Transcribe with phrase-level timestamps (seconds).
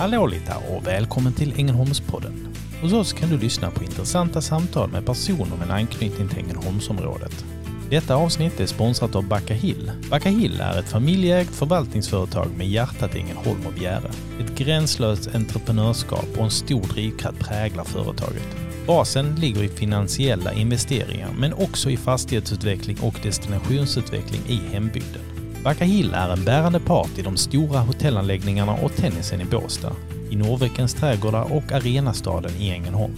[0.00, 2.56] Hallå lite och välkommen till Ängelholmspodden.
[2.82, 7.44] Hos oss kan du lyssna på intressanta samtal med personer med anknytning till Ängelholmsområdet.
[7.90, 9.92] Detta avsnitt är sponsrat av Backa Hill.
[10.10, 14.10] Backa Hill är ett familjeägt förvaltningsföretag med hjärtat Ängelholm och Bjäre.
[14.40, 18.56] Ett gränslöst entreprenörskap och en stor drivkraft präglar företaget.
[18.86, 25.29] Basen ligger i finansiella investeringar men också i fastighetsutveckling och destinationsutveckling i hembygden.
[25.64, 29.92] Backa Hill är en bärande part i de stora hotellanläggningarna och tennisen i Båstad,
[30.30, 33.14] i Norrvikens trädgårdar och Arenastaden i Ängelholm.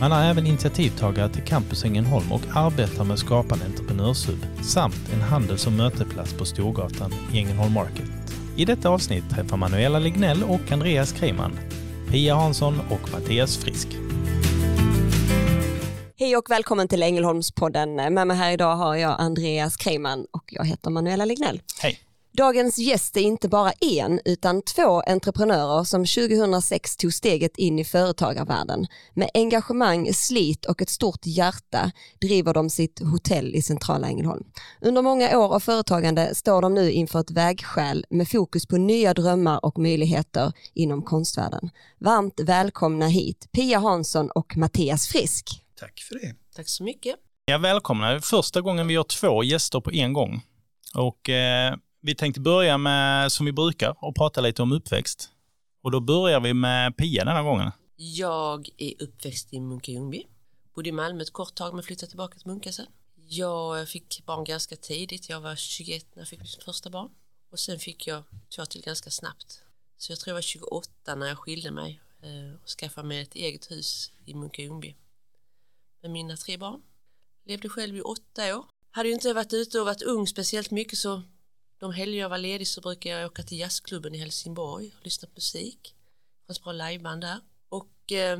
[0.00, 5.12] Man är även initiativtagare till Campus Ängelholm och arbetar med att skapa en entreprenörshub samt
[5.14, 8.10] en handels och möteplats på Storgatan i Ängelholm Market.
[8.56, 11.58] I detta avsnitt träffar Manuela Lignell och Andreas Kreman,
[12.08, 14.09] Pia Hansson och Mattias Frisk.
[16.20, 17.94] Hej och välkommen till Ängelholmspodden.
[17.94, 21.62] Med mig här idag har jag Andreas Kreiman och jag heter Manuela Lignell.
[21.82, 22.00] Hej!
[22.32, 27.84] Dagens gäst är inte bara en utan två entreprenörer som 2006 tog steget in i
[27.84, 28.86] företagarvärlden.
[29.14, 34.44] Med engagemang, slit och ett stort hjärta driver de sitt hotell i centrala Ängelholm.
[34.80, 39.14] Under många år av företagande står de nu inför ett vägskäl med fokus på nya
[39.14, 41.70] drömmar och möjligheter inom konstvärlden.
[41.98, 45.59] Varmt välkomna hit Pia Hansson och Mattias Frisk.
[45.80, 46.34] Tack för det.
[46.54, 47.16] Tack så mycket.
[47.44, 48.20] Ja, välkomna.
[48.20, 50.42] Första gången vi har två gäster på en gång.
[50.94, 55.30] Och eh, vi tänkte börja med, som vi brukar, och prata lite om uppväxt.
[55.82, 57.70] Och då börjar vi med Pia denna gången.
[57.96, 60.26] Jag är uppväxt i Munka-Ljungby.
[60.74, 62.86] Bodde i Malmö ett kort tag men flyttade tillbaka till Munka sen.
[63.28, 65.28] Jag fick barn ganska tidigt.
[65.28, 67.10] Jag var 21 när jag fick mitt första barn.
[67.52, 68.22] Och sen fick jag
[68.56, 69.62] två till ganska snabbt.
[69.96, 73.34] Så jag tror jag var 28 när jag skilde mig eh, och skaffade mig ett
[73.34, 74.94] eget hus i Munka-Ljungby.
[76.02, 76.82] Med mina tre barn.
[77.44, 78.66] Levde själv i åtta år.
[78.90, 81.22] Hade ju inte varit ute och varit ung speciellt mycket så
[81.78, 85.28] de helger jag var ledig så brukar jag åka till jazzklubben i Helsingborg och lyssna
[85.28, 85.94] på musik.
[86.40, 87.40] Det fanns bra liveband där.
[87.68, 88.38] Och eh,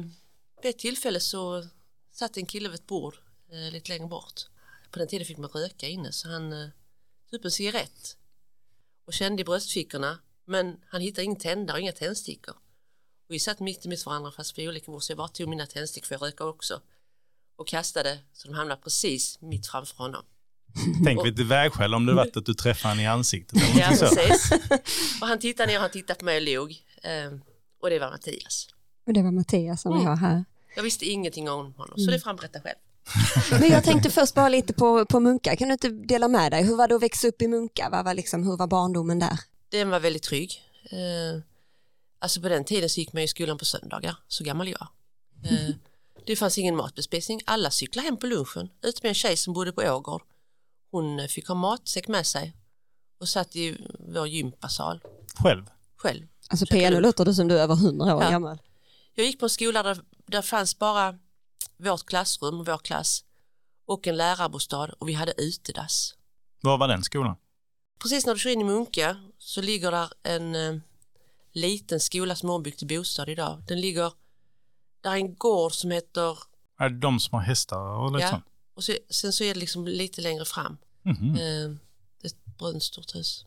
[0.63, 1.67] vid ett tillfälle så
[2.11, 3.15] satt en kille vid ett bord
[3.51, 4.41] eh, lite längre bort.
[4.91, 6.69] På den tiden fick man röka inne så han eh,
[7.31, 8.17] tog upp en cigarett
[9.05, 12.55] och kände i bröstfickorna men han hittade ingen tändare och inga tändstickor.
[13.29, 15.67] Och vi satt mitt emot varandra fast vi olika år så jag bara tog mina
[15.67, 16.83] tändstickor för jag röker också
[17.61, 20.23] och kastade så de hamnade precis mitt framför honom.
[21.05, 23.59] Tänk vid ett vägskäl om det varit att du träffade honom i ansiktet.
[23.77, 24.53] Ja, precis.
[25.21, 26.77] Och han tittade ner och han tittade på mig och log.
[27.03, 27.41] Ehm,
[27.83, 28.69] Och det var Mattias.
[29.07, 30.45] Och det var Mattias som vi har här.
[30.77, 32.77] Jag visste ingenting om honom, så det får han berätta själv.
[33.61, 35.57] Men jag tänkte först bara lite på, på Munka.
[35.57, 36.63] Kan du inte dela med dig?
[36.65, 37.89] Hur var det att växa upp i Munka?
[37.93, 39.39] Vad var liksom, hur var barndomen där?
[39.71, 40.63] Den var väldigt trygg.
[40.85, 41.43] Eh,
[42.23, 44.89] Alltså på den tiden så gick man i skolan på söndagar, så gammal jag.
[45.45, 45.75] Eh,
[46.27, 49.83] Det fanns ingen matbespisning, alla cyklade hem på lunchen, utom en tjej som bodde på
[49.83, 50.23] Ågård.
[50.91, 52.57] Hon eh, fick ha matsäck med sig
[53.21, 55.01] och satt i vår gympasal
[55.35, 55.65] Själv.
[55.97, 56.27] själv.
[56.49, 58.31] Alltså Pia, nu låter det som du är över hundra år Ja.
[58.31, 58.59] gammal.
[59.15, 61.19] Jag gick på en skola där, där fanns bara
[61.77, 63.25] vårt klassrum och vår klass
[63.87, 66.15] och en lärarbostad och vi hade utedass.
[66.63, 67.37] Var var den skolan?
[68.03, 70.77] Precis när du kör in i Munka så ligger där en eh,
[71.53, 73.63] liten skola som är ombyggd till bostad idag.
[73.69, 74.13] Den ligger,
[75.01, 76.39] där är en gård som heter,
[76.79, 78.45] Är det de som har hästar och lite ja, sånt?
[78.75, 81.35] och så, sen så är det liksom lite längre fram, Mhm.
[81.37, 81.77] eh,
[82.27, 83.45] ett brunt stort hus.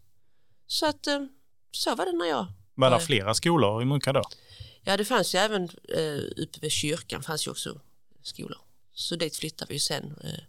[0.68, 1.26] Så att eh,
[1.72, 3.00] så var det när jag Var det Ja.
[3.00, 4.22] flera skolor i Munka då?
[4.82, 7.80] Ja, det fanns ju även eh, uppe vid kyrkan fanns ju också
[8.22, 8.58] skolor.
[8.94, 10.16] Så dit flyttade vi ju sen.
[10.24, 10.40] Eh.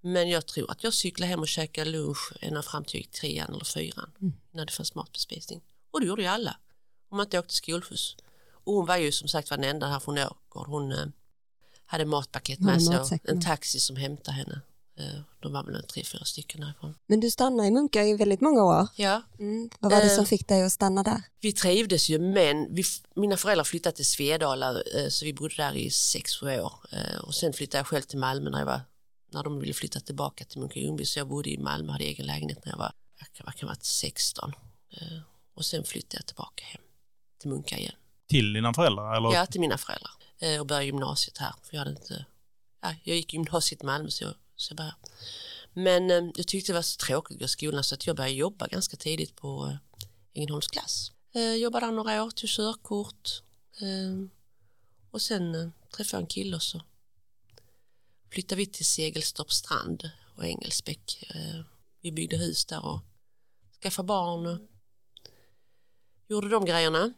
[0.00, 3.64] Men jag tror att jag cyklade hem och käkade lunch ända fram till trean eller
[3.64, 4.10] fyran
[4.50, 5.60] när det fanns matbespisning.
[5.90, 6.56] Och det gjorde ju alla.
[7.08, 8.16] Om man inte åkte skolskjuts.
[8.68, 10.68] Och hon var ju som sagt var den enda här från Ågård.
[10.68, 11.06] Hon eh,
[11.86, 14.60] hade matpaket med sig och en taxi som hämtade henne.
[14.98, 16.94] Eh, de var väl tre, fyra stycken därifrån.
[17.06, 18.88] Men du stannade i Munka i väldigt många år.
[18.96, 19.70] Ja, Mm.
[19.80, 20.16] Vad var det Eh.
[20.16, 21.22] som fick dig att stanna där?
[21.40, 22.84] Vi trivdes ju men vi,
[23.14, 26.72] mina föräldrar flyttade till Svedala eh, så vi bodde där i sex, sju år.
[26.92, 28.80] Eh, Och sen flyttade jag själv till Malmö när, jag var,
[29.32, 32.64] när de ville flytta tillbaka till Munka-Ljungby så jag bodde i Malmö hade egen lägenhet
[32.64, 34.52] när jag var, jag kan, kan jag varit 16.
[34.90, 35.18] Eh,
[35.54, 36.82] Och sen flyttade jag tillbaka hem
[37.40, 37.94] till Munka igen.
[38.28, 39.16] Till dina föräldrar?
[39.16, 39.32] Eller?
[39.32, 42.24] Ja, till mina föräldrar eh, och började gymnasiet här för jag hade inte,
[42.80, 44.96] ja, jag gick gymnasiet i Malmö så jag, så jag började.
[45.72, 48.16] Men eh, jag tyckte det var så tråkigt att gå i skolan så att jag
[48.16, 49.76] började jobba ganska tidigt på eh,
[50.34, 51.12] Ängelholms klass.
[51.34, 53.42] Eh, jobbade där några år, tog körkort
[53.80, 54.28] eh,
[55.10, 56.80] och sen eh, träffade jag en kille och så
[58.32, 61.24] flyttade vi till Segelstorp strand och Engelsbäck.
[61.34, 61.60] Eh,
[62.00, 63.00] vi byggde hus där och
[63.82, 64.58] skaffade barn och
[66.28, 67.12] gjorde de grejerna.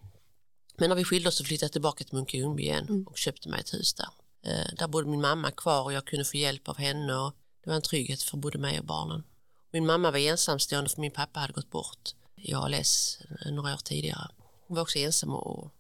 [0.81, 3.61] Men när vi skilde oss så flyttade jag tillbaka till Munka-Ljungby igen och köpte mig
[3.61, 4.09] ett hus där.
[4.43, 7.33] Eh, där bodde min mamma kvar och jag kunde få hjälp av henne och
[7.65, 9.23] det var en trygghet för både mig och barnen.
[9.71, 14.29] Min mamma var ensamstående för min pappa hade gått bort i ALS några år tidigare.
[14.67, 15.75] Hon var också ensam och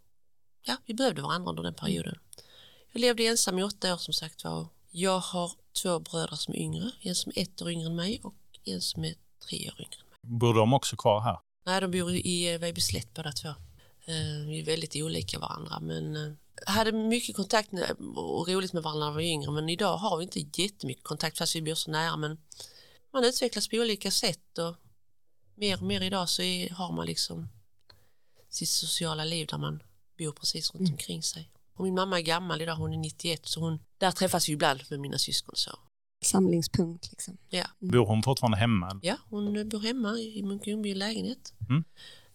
[0.62, 2.19] ja, vi behövde varandra under den perioden.
[2.93, 4.67] Jag levde ensam i åtta år som sagt var.
[4.91, 5.52] Jag har
[5.82, 8.81] två bröder som är yngre, en som är ett år yngre än mig och en
[8.81, 9.14] som är
[9.49, 10.38] tre år yngre än mig.
[10.38, 11.38] Bor de också kvar här?
[11.67, 13.55] Nej, de bor i Vejbyslätt båda två.
[14.05, 16.32] Eh, vi är väldigt olika varandra men eh,
[16.67, 17.70] hade mycket kontakt
[18.17, 21.38] och roligt med varandra när vi var yngre men idag har vi inte jättemycket kontakt
[21.38, 22.38] fast vi bor så nära men
[23.12, 24.76] man utvecklas på olika sätt och
[25.55, 27.49] mer och mer idag så är, har man liksom
[28.49, 29.82] sitt sociala liv där man
[30.19, 30.93] bor precis runt mm.
[30.93, 31.50] omkring sig.
[31.75, 34.81] Och min mamma är gammal idag, hon är 91 så hon, där träffas vi ibland
[34.91, 35.56] med mina syskon.
[35.56, 35.70] Så.
[36.25, 37.37] Samlingspunkt liksom.
[37.49, 37.64] Ja.
[37.82, 37.93] Mm.
[37.93, 39.00] Bor hon fortfarande hemma?
[39.02, 41.55] Ja, hon bor hemma i Munkeljungby lägenhet.
[41.69, 41.85] Mm.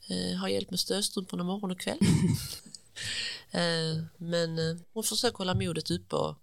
[0.08, 2.00] Eh, har hjälp med stödstrumporna morgon och kväll.
[3.52, 6.36] eh, men eh, hon försöker hålla modet uppe och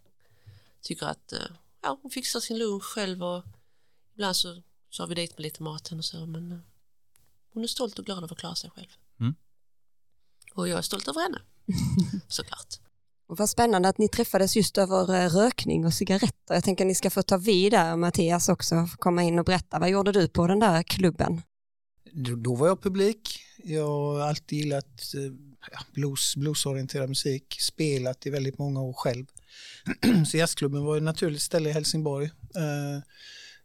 [0.80, 1.32] tycker att
[1.82, 3.44] ja, hon fixar sin lunch själv och
[4.14, 6.62] ibland så kör vi dit med lite maten och så men
[7.52, 8.88] hon är stolt och glad över att klara sig själv.
[9.20, 9.34] Mm.
[10.54, 11.38] Och jag är stolt över henne,
[12.28, 12.78] såklart.
[13.26, 16.54] Och vad spännande att ni träffades just över rökning och cigaretter.
[16.54, 19.78] Jag tänker att ni ska få ta vid där, Mattias också, komma in och berätta.
[19.78, 21.42] Vad gjorde du på den där klubben?
[22.14, 23.40] Då var jag publik.
[23.64, 25.32] Jag har alltid gillat eh,
[25.72, 29.26] ja, blues, bluesorienterad musik, spelat i väldigt många år själv.
[30.26, 32.24] Så jazzklubben var ett naturligt ställe i Helsingborg.
[32.56, 33.02] Eh,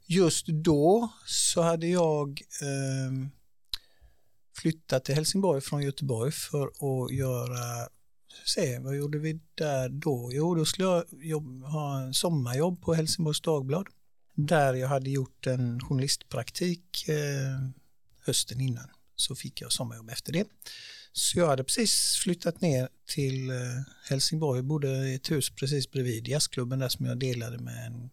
[0.05, 3.27] just då så hade jag eh,
[4.61, 7.89] flyttat till Helsingborg från Göteborg för att göra
[8.45, 10.29] se, vad gjorde vi där då?
[10.33, 13.87] Jo, då skulle jag jobb, ha en sommarjobb på Helsingborgs Dagblad
[14.33, 17.69] där jag hade gjort en journalistpraktik eh,
[18.27, 18.89] hösten innan.
[19.15, 20.47] Så fick jag sommarjobb efter det.
[21.11, 23.55] Så jag hade precis flyttat ner till eh,
[24.09, 28.09] Helsingborg, bodde i ett hus precis bredvid jazzklubben där som jag delade med en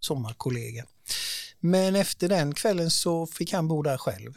[0.00, 0.84] sommarkollega.
[1.60, 4.34] Men efter den kvällen så fick han bo där själv.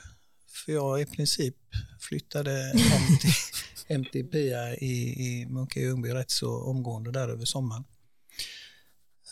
[0.48, 1.56] För jag i princip
[2.00, 3.31] flyttade hem till,
[3.88, 7.83] hem till Pia i, i Munka Ljungby rätt så omgående där över sommaren.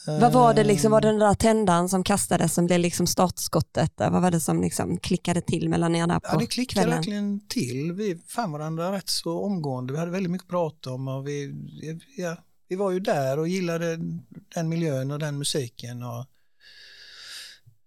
[0.08, 3.94] Vad var det liksom, var det den där tändaren som kastades som blev liksom startskottet?
[3.98, 6.98] Vad var det som liksom klickade till mellan er där på Ja, det klickade kvällen?
[6.98, 7.94] verkligen till.
[7.94, 9.94] Vi fann varandra rätt så omgående.
[9.94, 11.56] Vi hade väldigt mycket att prata om och vi,
[12.18, 12.36] ja,
[12.68, 14.00] vi var ju där och gillade
[14.56, 16.04] den miljön och den musiken.
[16.04, 16.26] Och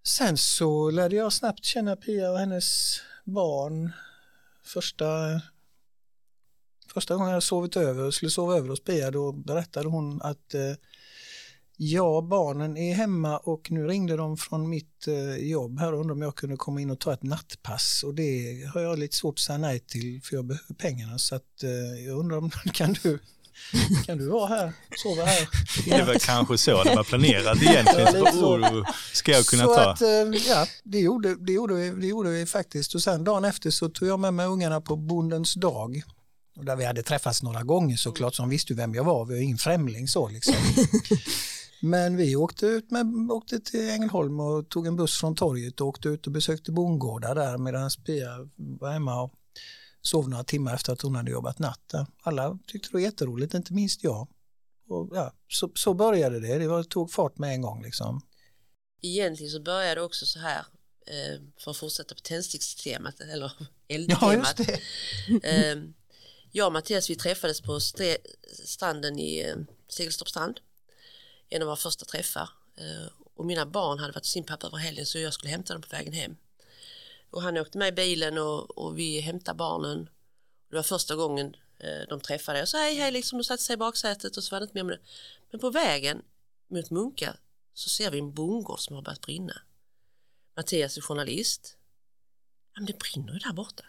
[0.06, 3.92] sen så lärde jag snabbt känna Pia och hennes barn
[4.64, 5.06] första
[6.94, 10.54] Första gången jag sovit över och skulle sova över hos Pia då berättade hon att
[10.54, 10.60] eh,
[11.82, 16.12] ja, barnen är hemma och nu ringde de från mitt eh, jobb här och undrade
[16.12, 19.34] om jag kunde komma in och ta ett nattpass och det har jag lite svårt
[19.34, 22.92] att säga nej till för jag behöver pengarna så att eh, jag undrar om kan
[23.02, 23.18] du
[24.06, 24.72] kan du vara här,
[25.02, 25.48] sova här?
[25.84, 28.08] Det väl kanske så det var planerat egentligen.
[28.14, 28.56] Ja, så.
[28.56, 29.90] Oh, ska jag kunna så ta?
[29.90, 30.08] Att, eh,
[30.48, 33.88] ja, det gjorde, det, gjorde vi, det gjorde vi faktiskt och sen dagen efter så
[33.88, 36.02] tog jag med mig ungarna på Bondens dag
[36.56, 39.34] och där vi hade träffats några gånger såklart, så de visste vem jag var, vi
[39.34, 40.54] var ingen främling så liksom.
[41.82, 45.86] Men vi åkte ut med, åkte till Ängelholm och tog en buss från torget och
[45.86, 49.34] åkte ut och besökte bondgårdar där medan Pia var hemma och
[50.02, 51.92] sov några timmar efter att hon hade jobbat natt.
[52.22, 54.28] Alla tyckte det var jätteroligt, inte minst jag.
[54.88, 57.82] Och ja, så, så började det, det var, tog fart med en gång.
[57.82, 58.20] Liksom.
[59.02, 60.58] Egentligen så började det också så här,
[61.06, 63.52] eh, för att fortsätta på tändstickstemat, eller
[63.88, 64.60] eldtemat.
[65.28, 65.76] Ja, eh,
[66.52, 67.80] jag och Mattias vi träffades på
[68.64, 69.56] stranden i eh,
[69.88, 70.60] Segelstorps strand.
[71.50, 72.48] En av våra första träffar.
[73.34, 75.82] Och mina barn hade varit hos sin pappa över helgen så jag skulle hämta dem
[75.82, 76.36] på vägen hem.
[77.30, 80.08] Och han åkte med i bilen och, och vi hämtade barnen.
[80.70, 82.58] Det var första gången eh, de träffade.
[82.58, 84.74] Jag sa hej hej liksom, de satte sig i baksätet och så var det inte
[84.74, 85.02] mer med det.
[85.50, 86.22] Men på vägen
[86.68, 87.36] mot Munka
[87.74, 89.62] så ser vi en bondgård som har börjat brinna.
[90.56, 91.76] Mattias är journalist.
[92.76, 93.84] Men det brinner ju där borta.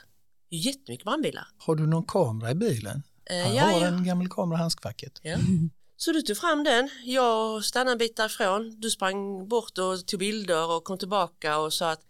[0.49, 1.47] Det är jättemycket brandbilar.
[1.57, 3.03] Har du någon kamera i bilen?
[3.25, 3.87] Eh, Han ja, har ja.
[3.87, 5.19] en gammal kamera i handskfacket.
[5.23, 5.37] Ja.
[6.03, 10.19] Så du tog fram den, jag stannade en bit därifrån, du sprang bort och tog
[10.19, 12.05] bilder och kom tillbaka och sa att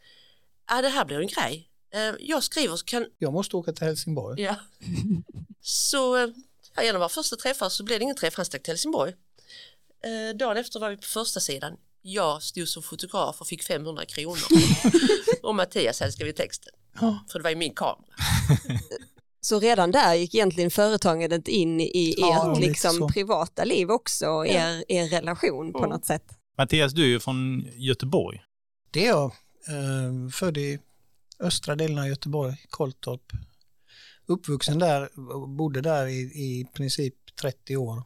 [0.65, 1.69] ah, det här blir en grej.
[1.93, 3.05] Eh, jag skriver så kan...
[3.17, 4.41] Jag måste åka till Helsingborg.
[4.41, 4.55] Ja.
[5.61, 6.29] så eh,
[6.75, 9.13] ja, en av våra första träffar så blev det ingen träff, han stack till Helsingborg.
[10.03, 11.77] Eh, dagen efter var vi på första sidan.
[12.01, 14.37] Jag stod som fotograf och fick 500 kronor.
[15.43, 16.73] och Mattias hade skrivit texten.
[17.31, 18.05] För det var ju min kamera.
[19.41, 24.47] Så redan där gick egentligen företagandet in i ja, ert liksom, privata liv också, och
[24.47, 26.23] er, er relation på något sätt.
[26.57, 28.41] Mattias, du är ju från Göteborg.
[28.91, 29.25] Det är jag.
[29.67, 30.79] Eh, född i
[31.39, 33.31] östra delen av Göteborg, Kolltorp.
[34.25, 35.09] Uppvuxen där,
[35.47, 38.03] bodde där i, i princip 30 år.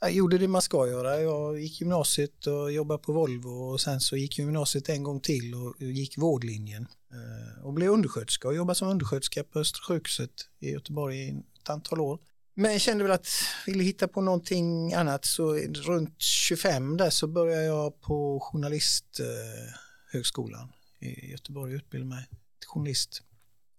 [0.00, 1.20] Jag gjorde det man ska göra.
[1.20, 5.54] Jag gick gymnasiet och jobbade på Volvo och sen så gick gymnasiet en gång till
[5.54, 10.30] och gick vårdlinjen Eh, och blev undersköterska och jobbade som undersköterska på Östra sjukhuset
[10.60, 11.30] i Göteborg i
[11.62, 12.20] ett antal år.
[12.54, 13.28] Men jag kände väl att
[13.66, 20.72] jag ville hitta på någonting annat så runt 25 där så började jag på journalisthögskolan
[21.00, 22.28] eh, i Göteborg och utbildade mig
[22.58, 23.22] till journalist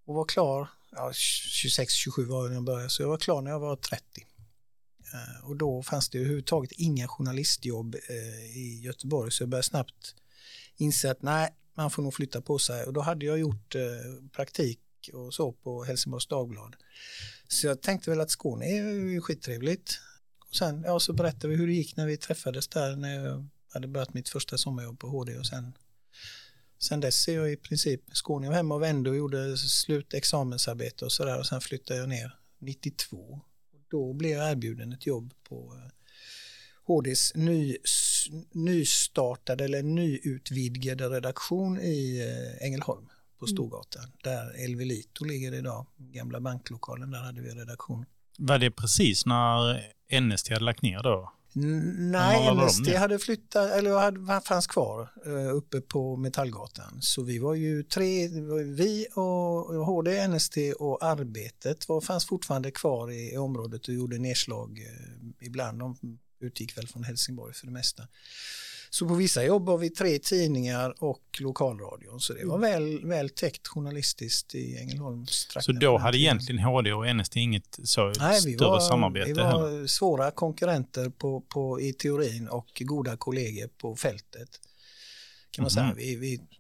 [0.05, 3.51] och var klar, ja, 26-27 var jag när jag började, så jag var klar när
[3.51, 4.03] jag var 30.
[5.13, 7.95] Eh, och då fanns det överhuvudtaget inga journalistjobb
[8.55, 10.15] i Göteborg så jag började snabbt
[10.77, 13.81] inse att nej, man får nog flytta på sig och då hade jag gjort eh,
[14.31, 14.79] praktik
[15.13, 16.75] och så på Helsingborgs Dagblad.
[17.47, 19.99] Så jag tänkte väl att Skåne är ju skittrevligt.
[20.49, 23.47] Och sen ja, så berättade vi hur det gick när vi träffades där när jag
[23.73, 25.73] hade börjat mitt första sommarjobb på HD och sen
[26.79, 31.11] Sen dess är jag i princip Skåne och hemma och vände och gjorde slutexamensarbete och
[31.11, 33.41] sådär och sen flyttade jag ner 92.
[33.87, 35.91] Då blev jag erbjuden ett jobb på eh,
[36.85, 37.77] HDs eh, ny,
[38.51, 43.05] nystartade eller nyutvidgade redaktion i eh, Ängelholm
[43.39, 43.55] på mm.
[43.55, 44.15] Storgatan mm.
[44.23, 48.05] där Elvelito ligger idag, gamla banklokalen, där hade vi redaktion.
[48.37, 49.81] Var det precis när
[50.21, 51.31] NST hade lagt ner då?
[51.97, 57.01] Nej, NST hade flyttat, eller hade, fanns kvar uh, uppe på Metallgatan.
[57.01, 58.27] Så vi var ju tre,
[58.63, 64.17] vi och HD, NST och Arbetet var, fanns fortfarande kvar i, i området och gjorde
[64.17, 65.79] nedslag uh, ibland.
[65.79, 65.97] De
[66.45, 68.07] utgick väl från Helsingborg för det mesta.
[68.89, 72.71] Så på vissa jobb har vi tre tidningar och lokalradion så det var mm.
[72.71, 78.13] väl, väl täckt journalistiskt i Ängelholms Så då hade egentligen HD och NST inget så
[78.19, 79.27] Nej, större var, samarbete?
[79.27, 79.87] Vi var heller.
[79.87, 84.49] svåra konkurrenter på, på, i teorin och goda kollegor på fältet.
[85.51, 85.95] Kan man mm.
[85.95, 86.05] säga.
[86.05, 86.54] Vi, vi, ja,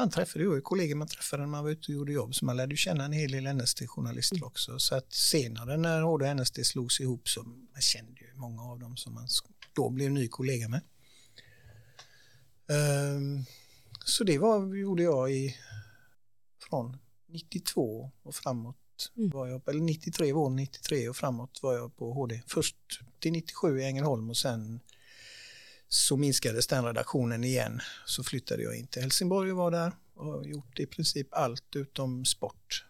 [0.00, 2.56] man träffade ju kollegor man träffade när man var ute och gjorde jobb så man
[2.56, 4.46] lärde känna en hel del NST-journalister mm.
[4.46, 4.78] också.
[4.78, 8.78] Så att senare när HD och NST slogs ihop så man kände ju många av
[8.78, 9.28] dem som man
[9.72, 10.80] då blev ny kollega med.
[12.68, 13.44] Ehm,
[14.04, 15.56] så det var, gjorde jag i
[16.68, 18.76] från 92 och framåt
[19.16, 19.30] mm.
[19.30, 22.42] var jag, eller 93 våren 93 och framåt var jag på HD.
[22.46, 22.76] Först
[23.18, 24.80] till 97 i Ängelholm och sen
[25.92, 27.80] så minskades den redaktionen igen.
[28.06, 31.76] Så flyttade jag in till Helsingborg och var där och har gjort i princip allt
[31.76, 32.84] utom sport.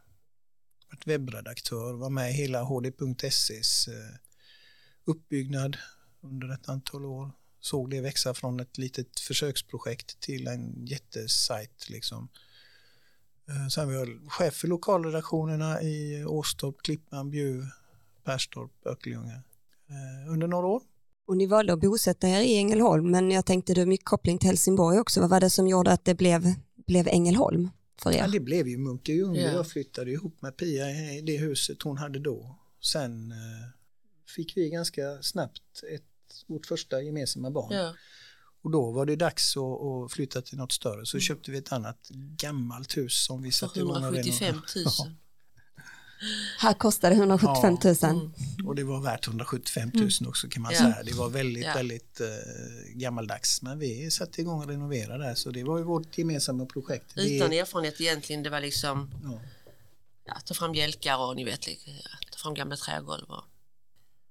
[0.91, 3.95] Varit webbredaktör, var med i hela hd.ses eh,
[5.05, 5.77] uppbyggnad
[6.21, 7.31] under ett antal år
[7.61, 11.91] såg det växa från ett litet försöksprojekt till en jättesajt.
[11.91, 12.29] Liksom.
[13.49, 17.65] Eh, sen var jag chef för lokalredaktionerna i Åstorp, Klippan, Bjuv,
[18.25, 19.43] Perstorp, Örkelljunga
[19.89, 20.83] eh, under några år.
[21.31, 24.39] Och ni valde att bosätta er i Ängelholm, men jag tänkte du har mycket koppling
[24.39, 25.21] till Helsingborg också.
[25.21, 26.55] Vad var det som gjorde att det blev,
[26.87, 27.71] blev Ängelholm
[28.03, 28.19] för er?
[28.19, 29.41] Ja, det blev ju Munkeljunga.
[29.41, 29.55] Yeah.
[29.55, 32.59] Jag flyttade ihop med Pia i det huset hon hade då.
[32.81, 33.37] Sen eh,
[34.37, 37.75] fick vi ganska snabbt ett vårt första gemensamma barn.
[37.75, 37.95] Ja.
[38.63, 41.21] Och då var det dags att, att, flytta till något större så mm.
[41.21, 43.97] köpte vi ett annat gammalt hus som vi satte igång.
[43.97, 44.63] 175 000.
[44.75, 45.07] Ja.
[46.59, 47.97] Här kostade 175 000.
[48.01, 48.33] Ja, mm.
[48.67, 50.29] Och det var värt 175 000 mm.
[50.29, 51.03] också kan man säga.
[51.05, 52.27] Det var väldigt, väldigt uh,
[52.95, 53.63] gammaldags.
[53.63, 57.13] Men vi satte igång och renoverade där så det var ju vårt gemensamma projekt.
[57.17, 57.59] Utan det...
[57.59, 59.11] erfarenhet egentligen, det var liksom
[60.25, 60.35] ja.
[60.45, 61.61] ta fram bjälkar och ni vet,
[62.31, 63.25] ta fram gamla trägolv.
[63.29, 63.45] Och...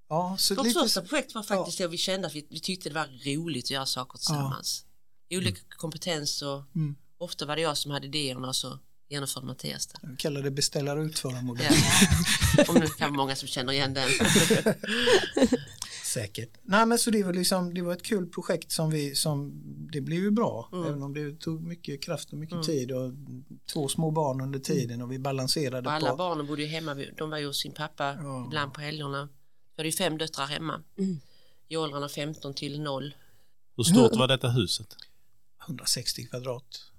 [0.09, 0.79] Ja, så Vårt lite...
[0.79, 1.85] första projekt var faktiskt ja.
[1.85, 4.85] det vi kände att vi, vi, tyckte det var roligt att göra saker tillsammans.
[5.27, 5.37] Ja.
[5.37, 5.69] Olika mm.
[5.77, 6.95] kompetens och mm.
[7.17, 8.79] ofta var det jag som hade idéerna så
[9.09, 9.99] genomförde Mattias det.
[10.03, 11.73] Vi kallar det beställare utförarmodell.
[12.57, 12.65] Ja.
[12.67, 14.09] Om det kan många som känner igen den.
[16.03, 16.49] Säkert.
[16.63, 19.61] Nej men så det var liksom, det var ett kul projekt som vi, som,
[19.91, 20.69] det blev ju bra.
[20.73, 20.85] Mm.
[20.85, 22.65] Även om det tog mycket kraft och mycket mm.
[22.65, 23.13] tid och
[23.73, 26.15] två små barn under tiden och vi balanserade och alla på.
[26.15, 28.45] barnen bodde ju hemma, de var ju hos sin pappa ja.
[28.45, 29.29] ibland på helgerna.
[29.75, 31.19] Jag hade ju fem döttrar hemma mm.
[31.67, 33.13] i åldrarna 15 till 0.
[33.77, 34.95] Hur stort var detta huset?
[35.65, 36.91] 160 kvadrat.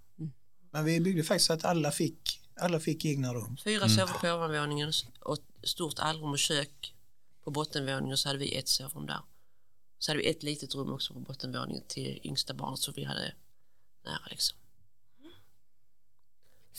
[0.71, 3.57] Men vi byggde faktiskt så att alla fick, alla fick egna rum.
[3.65, 3.89] Fyra mm.
[3.89, 6.95] sovrum på ovanvåningen och stort allrum och kök
[7.45, 9.21] på bottenvåningen så hade vi ett sovrum där.
[9.99, 13.35] Så hade vi ett litet rum också på bottenvåningen till yngsta barnet så vi hade
[14.05, 14.59] nära liksom.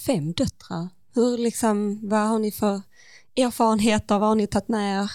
[0.06, 0.90] Fem döttrar.
[1.14, 2.82] Hur liksom, vad har ni för
[3.36, 4.20] erfarenheter?
[4.20, 5.12] Vad har ni tagit med er?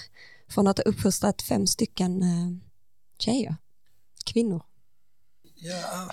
[0.48, 2.68] från att ha uppfostrat fem stycken eh,
[3.18, 3.56] tjejer,
[4.24, 4.62] kvinnor?
[5.54, 6.10] Ja,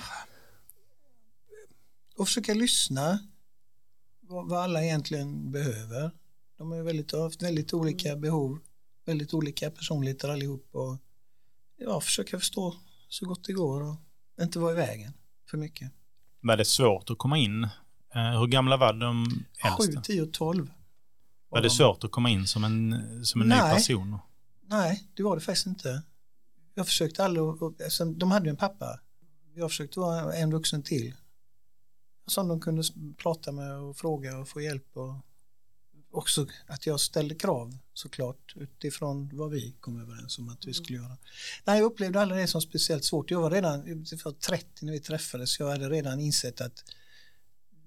[2.23, 3.19] och försöka lyssna
[4.21, 6.11] vad, vad alla egentligen behöver.
[6.57, 8.59] De har väldigt, väldigt olika behov,
[9.05, 10.97] väldigt olika personligheter allihop och
[11.77, 12.75] ja, försöka förstå
[13.09, 13.95] så gott det går och
[14.41, 15.13] inte vara i vägen
[15.49, 15.91] för mycket.
[16.41, 17.63] Var det svårt att komma in?
[18.15, 19.25] Eh, hur gamla var de
[19.65, 20.01] äldsta?
[20.01, 20.71] 7, 10 och 12.
[21.49, 24.17] Var det svårt att komma in som en, som en nej, ny person?
[24.61, 26.03] Nej, det var det faktiskt inte.
[26.73, 27.45] Jag försökte aldrig,
[27.83, 28.99] alltså, de hade ju en pappa.
[29.55, 31.13] Jag försökte vara en vuxen till.
[32.27, 32.83] Som de kunde
[33.17, 34.97] prata med och fråga och få hjälp.
[34.97, 35.15] Och,
[36.13, 40.97] också att jag ställde krav såklart utifrån vad vi kom överens om att vi skulle
[40.97, 41.17] göra.
[41.63, 43.31] Nej, jag upplevde aldrig det som speciellt svårt.
[43.31, 43.83] Jag var redan
[44.25, 45.59] var 30 när vi träffades.
[45.59, 46.83] Jag hade redan insett att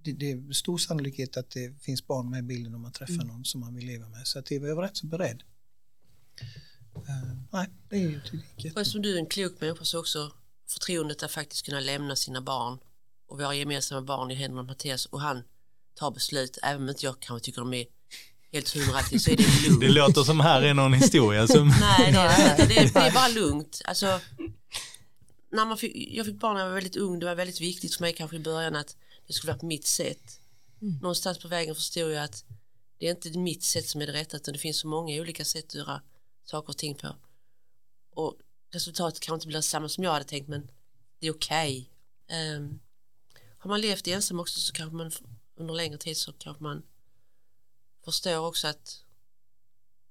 [0.02, 3.14] det, det är stor sannolikhet att det finns barn med i bilden om man träffar
[3.14, 3.26] mm.
[3.26, 4.26] någon som man vill leva med.
[4.26, 5.42] Så att jag var rätt så beredd.
[6.96, 8.20] Uh, nej, det är ju
[8.74, 10.32] Och eftersom du är en klok människa så också
[10.68, 12.78] förtroendet att faktiskt kunna lämna sina barn
[13.26, 15.42] och våra gemensamma barn i händerna på Mattias och han
[15.94, 17.86] tar beslut, även om inte jag kanske tycker de är
[18.52, 19.80] helt hundraaktigt så är det lugnt.
[19.80, 21.68] Det låter som här är någon historia som...
[21.80, 23.82] Nej, det är, det, det är bara lugnt.
[23.84, 24.20] Alltså,
[25.52, 27.94] när man fick, jag fick barn när jag var väldigt ung, det var väldigt viktigt
[27.94, 30.40] för mig kanske i början att det skulle vara på mitt sätt.
[30.82, 30.98] Mm.
[30.98, 32.44] Någonstans på vägen förstod jag att
[32.98, 35.44] det är inte mitt sätt som är det rätta utan det finns så många olika
[35.44, 36.02] sätt att göra
[36.44, 37.16] saker och ting på.
[38.14, 38.34] Och
[38.72, 40.70] resultatet kan inte bli samma som jag hade tänkt men
[41.20, 41.90] det är okej.
[42.26, 42.56] Okay.
[42.56, 42.78] Um, ehm,
[43.66, 45.10] har man levt ensam också så kanske man
[45.56, 46.82] under längre tid så kanske man
[48.04, 49.02] förstår också att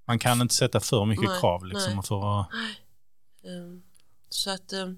[0.07, 2.47] man kan inte sätta för mycket nej, krav liksom för att...
[3.43, 3.83] Um,
[4.29, 4.97] så att um,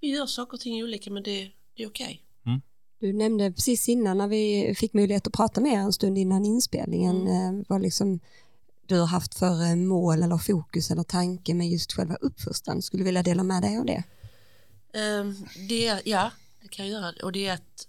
[0.00, 2.06] vi gör saker och ting olika men det, det är okej.
[2.06, 2.52] Okay.
[2.52, 2.62] Mm.
[3.00, 6.44] Du nämnde precis innan när vi fick möjlighet att prata med er en stund innan
[6.44, 7.58] inspelningen mm.
[7.58, 8.20] Eh, vad liksom
[8.86, 12.82] du har haft för eh, mål eller fokus eller tanke med just själva uppfostran.
[12.82, 14.02] Skulle du vilja dela med dig av det?
[15.20, 16.30] Um, det ja,
[16.66, 17.88] det kan jag göra och det är att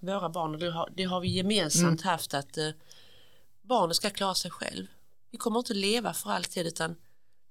[0.00, 2.10] våra barn, det har, det har vi gemensamt mm.
[2.10, 2.70] haft att uh,
[3.62, 4.86] barnen ska klara sig själv.
[5.30, 6.96] Vi kommer inte leva för alltid utan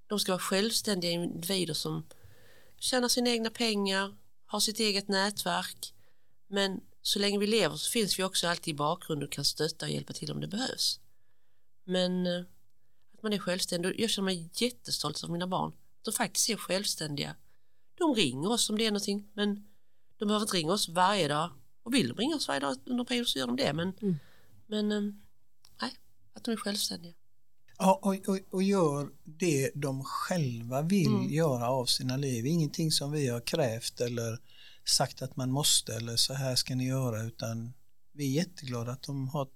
[0.07, 2.05] de ska vara självständiga individer som
[2.79, 5.93] tjänar sina egna pengar, har sitt eget nätverk.
[6.47, 9.85] Men så länge vi lever så finns vi också alltid i bakgrunden och kan stötta
[9.85, 10.99] och hjälpa till om det behövs.
[11.83, 12.45] Men uh,
[13.13, 15.73] att man är självständig, jag känner mig jättestolt över mina barn.
[16.01, 17.35] De faktiskt är självständiga.
[17.97, 19.72] De ringer oss om det är någonting men
[20.23, 21.49] de behöver inte ringa oss varje dag
[21.83, 24.15] och vill de ringa oss varje dag under perioder så gör de det men, mm.
[24.67, 25.21] men um,
[25.81, 25.91] nej,
[26.33, 27.13] att de är självständiga.
[27.77, 31.33] Ja, och, och, och gör det de själva vill mm.
[31.33, 32.45] göra av sina liv.
[32.45, 34.39] Ingenting som vi har krävt eller
[34.85, 37.73] sagt att man måste eller så här ska ni göra utan
[38.11, 39.47] vi är jätteglada att de har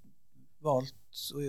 [0.59, 0.93] valt
[1.33, 1.41] och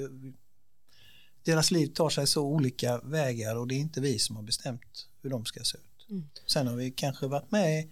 [1.43, 5.09] deras liv tar sig så olika vägar och det är inte vi som har bestämt
[5.23, 6.11] hur de ska se ut.
[6.11, 6.29] Mm.
[6.47, 7.91] Sen har vi kanske varit med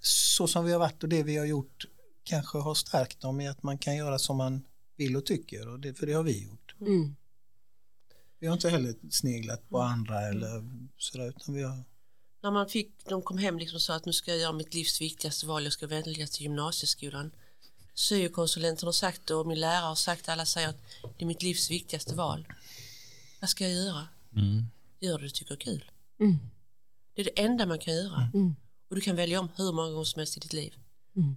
[0.00, 1.84] så som vi har varit och det vi har gjort
[2.22, 4.64] kanske har stärkt dem i att man kan göra som man
[4.96, 6.74] vill och tycker och det, för det har vi gjort.
[6.80, 7.16] Mm.
[8.38, 10.64] Vi har inte heller sneglat på andra eller
[10.96, 11.84] sådär utan vi har
[12.42, 14.74] när man fick, de kom hem liksom och sa att nu ska jag göra mitt
[14.74, 17.30] livs viktigaste val, jag ska välja till gymnasieskolan.
[17.94, 21.42] Syokonsulenten har sagt det och min lärare har sagt alla säger att det är mitt
[21.42, 22.48] livs viktigaste val.
[23.40, 24.08] Vad ska jag göra?
[24.36, 24.64] Mm.
[25.00, 25.90] Gör det du tycker är kul.
[26.20, 26.38] Mm.
[27.14, 28.30] Det är det enda man kan göra.
[28.34, 28.54] Mm.
[28.90, 30.74] Och du kan välja om hur många gånger som helst i ditt liv.
[31.16, 31.36] Mm.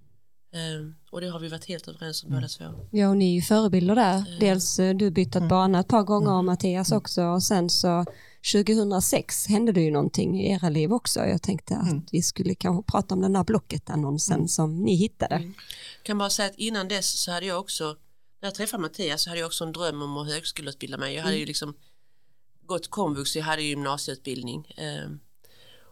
[0.53, 2.41] Um, och det har vi varit helt överens om mm.
[2.41, 2.87] båda två.
[2.91, 4.17] Ja, och ni är ju förebilder där.
[4.17, 5.49] Uh, Dels uh, du bytt mm.
[5.49, 6.45] bana ett par gånger och mm.
[6.45, 8.05] Mattias också och sen så
[8.53, 11.19] 2006 hände det ju någonting i era liv också.
[11.19, 12.05] Jag tänkte att mm.
[12.11, 14.47] vi skulle kanske prata om den där Blocket-annonsen mm.
[14.47, 15.35] som ni hittade.
[15.35, 15.53] Mm.
[16.03, 17.83] kan bara säga att innan dess så hade jag också,
[18.41, 21.15] när jag träffade Mattias så hade jag också en dröm om att högskoleutbilda mig.
[21.15, 21.73] Jag hade ju liksom
[22.65, 24.75] gått komvux, jag hade gymnasieutbildning.
[25.05, 25.19] Um,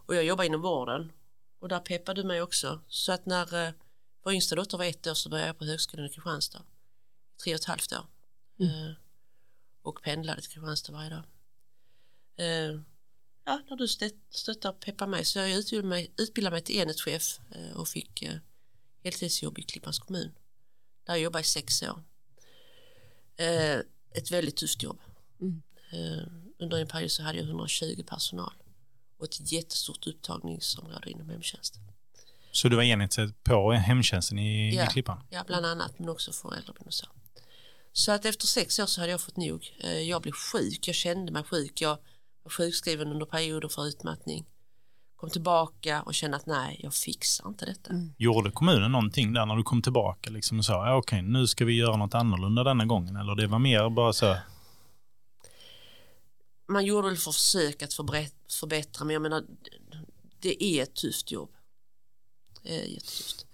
[0.05, 1.11] och jag jobbar inom vården
[1.59, 2.81] och där peppade du mig också.
[2.87, 3.73] Så att när uh,
[4.23, 6.63] vår yngsta dotter var ett år så började jag på högskolan i Kristianstad.
[7.43, 8.05] Tre och ett halvt år.
[8.59, 8.71] Mm.
[8.71, 8.95] Uh,
[9.81, 11.23] och pendlade till Kristianstad varje dag.
[12.39, 12.81] Uh,
[13.45, 13.87] ja, när du
[14.29, 17.39] stöttar och peppar mig så jag utbildade mig, utbildade mig till enhetschef
[17.75, 18.23] och fick
[19.03, 20.31] heltidsjobb i Klippans kommun.
[21.03, 22.03] Där jag jobbade i sex år.
[24.11, 24.99] Ett väldigt tufft jobb.
[25.41, 25.61] Mm.
[26.59, 28.53] under en period så hade jag 120 personal
[29.19, 31.81] och ett jättestort upptagningsområde inom hemtjänsten.
[32.51, 35.21] Så du var enhetschef på hemtjänsten i, ja, i Klippan?
[35.29, 37.05] Ja, bland annat, men också för äldreboende och så.
[37.93, 39.75] Så att efter sex år så hade jag fått nog.
[39.83, 41.81] Eh, jag blev sjuk, jag kände mig sjuk.
[41.81, 41.97] Jag
[42.43, 44.45] var sjukskriven under perioder för utmattning.
[45.15, 47.89] Kom tillbaka och kände att nej, jag fixar inte detta.
[47.89, 48.13] Mm.
[48.17, 51.73] Gjorde kommunen någonting där när du kom tillbaka liksom och sa okej, nu ska vi
[51.73, 53.15] göra något annorlunda denna gången?
[53.15, 54.35] Eller det var mer bara så?
[56.69, 57.93] Man gjorde väl för försök att
[58.49, 59.45] förbättra, men jag menar,
[60.39, 61.55] det är ett tufft jobb.
[62.63, 63.45] Det är jättetufft.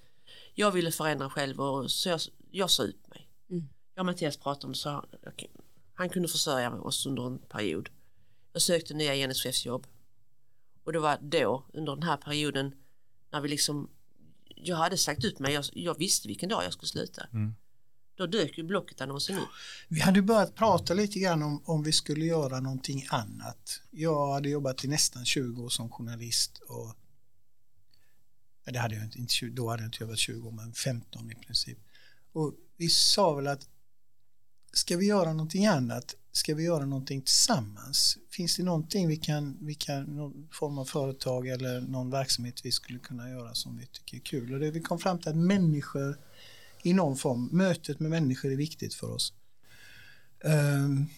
[0.54, 2.20] Jag ville förändra själv och så jag,
[2.52, 3.30] jag sa ut mig.
[3.50, 3.70] Mm.
[3.94, 5.48] Jag och Mattias pratade om det så okay.
[5.94, 7.90] han kunde försörja oss under en period.
[8.54, 9.88] Jag sökte nya enhetschefsjobb
[10.84, 12.76] och det var då under den här perioden
[13.32, 13.90] när vi liksom
[14.56, 17.28] jag hade sagt ut mig, jag, jag visste vilken dag jag skulle sluta.
[17.34, 17.56] Mm.
[18.16, 19.50] Då dök ju Blocket-annonsen upp.
[19.88, 23.82] Vi hade börjat prata lite grann om, om vi skulle göra någonting annat.
[23.92, 26.96] Jag hade jobbat i nästan 20 år som journalist och
[28.66, 31.36] det hade jag inte, inte då hade jag inte jobbat 20 år men 15 i
[31.36, 31.78] princip.
[32.32, 33.68] Och vi sa väl att
[34.74, 38.18] ska vi göra någonting annat, ska vi göra någonting tillsammans?
[38.30, 42.72] Finns det någonting vi kan, vi kan någon form av företag eller någon verksamhet vi
[42.72, 44.54] skulle kunna göra som vi tycker är kul?
[44.54, 46.18] Och det, vi kom fram till att människor
[46.86, 49.34] i någon form, mötet med människor är viktigt för oss.
[50.44, 51.10] Um,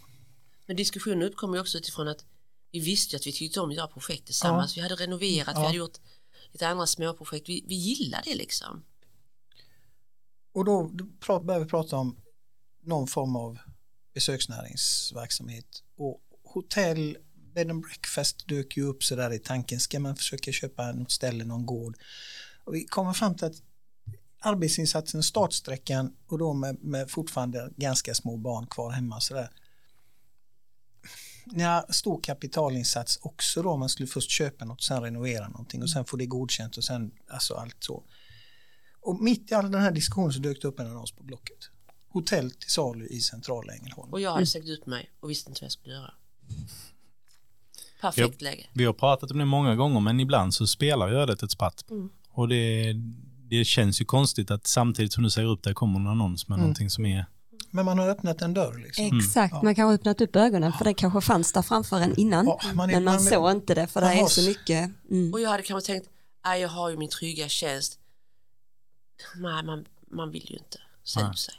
[0.65, 2.25] Men diskussionen uppkom ju också utifrån att
[2.71, 4.77] vi visste att vi tyckte om att göra projekt tillsammans.
[4.77, 4.81] Ja.
[4.81, 5.59] Vi hade renoverat, ja.
[5.59, 5.97] vi hade gjort
[6.51, 7.49] lite andra småprojekt.
[7.49, 8.83] Vi, vi gillar det liksom.
[10.53, 12.17] Och då, då började vi prata om
[12.83, 13.57] någon form av
[14.13, 17.17] besöksnäringsverksamhet och hotell,
[17.55, 21.11] bed and breakfast dök ju upp så där i tanken, ska man försöka köpa något
[21.11, 21.97] ställe, någon gård?
[22.63, 23.61] Och vi kommer fram till att
[24.39, 29.49] arbetsinsatsen, startsträckan och då med, med fortfarande ganska små barn kvar hemma så där.
[31.45, 36.05] Ja, stor kapitalinsats också då, man skulle först köpa något, sen renovera någonting och sen
[36.05, 38.03] få det godkänt och sen alltså allt så.
[39.01, 41.69] Och mitt i all den här diskussionen så dök det upp en annons på Blocket.
[42.07, 44.13] Hotell till salu i centrala Ängelholm.
[44.13, 46.13] Och jag hade sagt ut mig och visste inte vad jag skulle göra.
[48.01, 48.67] Perfekt vi har, läge.
[48.73, 51.85] Vi har pratat om det många gånger men ibland så spelar ödet ett spratt.
[51.89, 52.09] Mm.
[52.29, 52.93] Och det,
[53.49, 56.55] det känns ju konstigt att samtidigt som du säger upp det kommer en annons med
[56.55, 56.61] mm.
[56.61, 57.25] någonting som är
[57.71, 58.77] men man har öppnat en dörr.
[58.77, 59.19] Liksom.
[59.19, 59.65] Exakt, mm.
[59.65, 62.45] man kan ha öppnat upp ögonen för det kanske fanns där framför en innan.
[62.45, 64.91] Ja, man är, men man, man såg inte det för det är så mycket.
[65.11, 65.33] Mm.
[65.33, 66.09] Och jag hade kanske tänkt,
[66.43, 67.99] jag har ju min trygga tjänst.
[69.35, 71.53] Nej, man, man vill ju inte säga sig.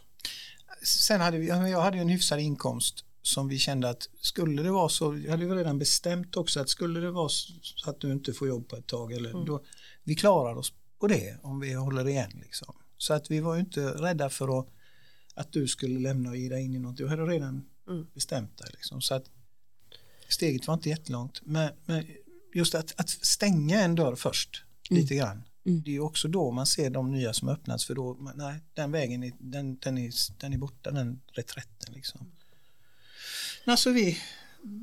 [0.82, 4.70] Sen hade vi, jag hade ju en hyfsad inkomst som vi kände att skulle det
[4.70, 8.12] vara så, jag hade ju redan bestämt också att skulle det vara så att du
[8.12, 9.44] inte får jobb på ett tag eller mm.
[9.44, 9.64] då,
[10.04, 12.74] vi klarar oss på det om vi håller igen liksom.
[12.96, 14.66] Så att vi var ju inte rädda för att,
[15.34, 16.96] att du skulle lämna och ge dig in i något.
[16.96, 18.06] Du hade redan mm.
[18.14, 19.00] bestämt dig liksom.
[19.00, 19.24] Så att
[20.28, 21.40] steget var inte jättelångt.
[21.44, 22.06] Men, men
[22.54, 25.02] just att, att stänga en dörr först mm.
[25.02, 25.42] lite grann.
[25.66, 25.82] Mm.
[25.82, 29.22] Det är också då man ser de nya som öppnas för då, nej, den vägen
[29.22, 32.32] är, den, den är, den är borta, den reträtten liksom.
[33.64, 34.18] Alltså vi,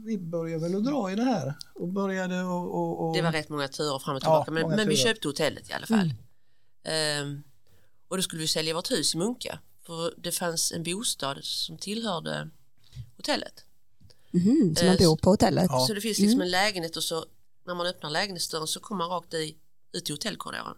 [0.05, 3.15] vi började väl att dra i det här och började och, och, och...
[3.15, 5.73] Det var rätt många turer fram och tillbaka ja, men, men vi köpte hotellet i
[5.73, 6.13] alla fall.
[6.83, 7.27] Mm.
[7.27, 7.43] Um,
[8.07, 11.77] och då skulle vi sälja vårt hus i Munka för det fanns en bostad som
[11.77, 12.49] tillhörde
[13.17, 13.65] hotellet.
[14.33, 15.65] Mm, så man bor på hotellet?
[15.69, 15.85] Ja.
[15.87, 16.45] Så det finns liksom mm.
[16.45, 17.25] en lägenhet och så
[17.65, 19.55] när man öppnar lägenhetsdörren så kommer man rakt i,
[19.93, 20.77] ut i hotellkorridoren.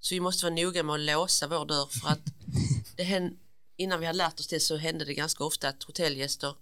[0.00, 2.20] Så vi måste vara noga med att låsa vår dörr för att
[2.96, 3.34] det hände,
[3.76, 6.54] innan vi hade lärt oss det så hände det ganska ofta att hotellgäster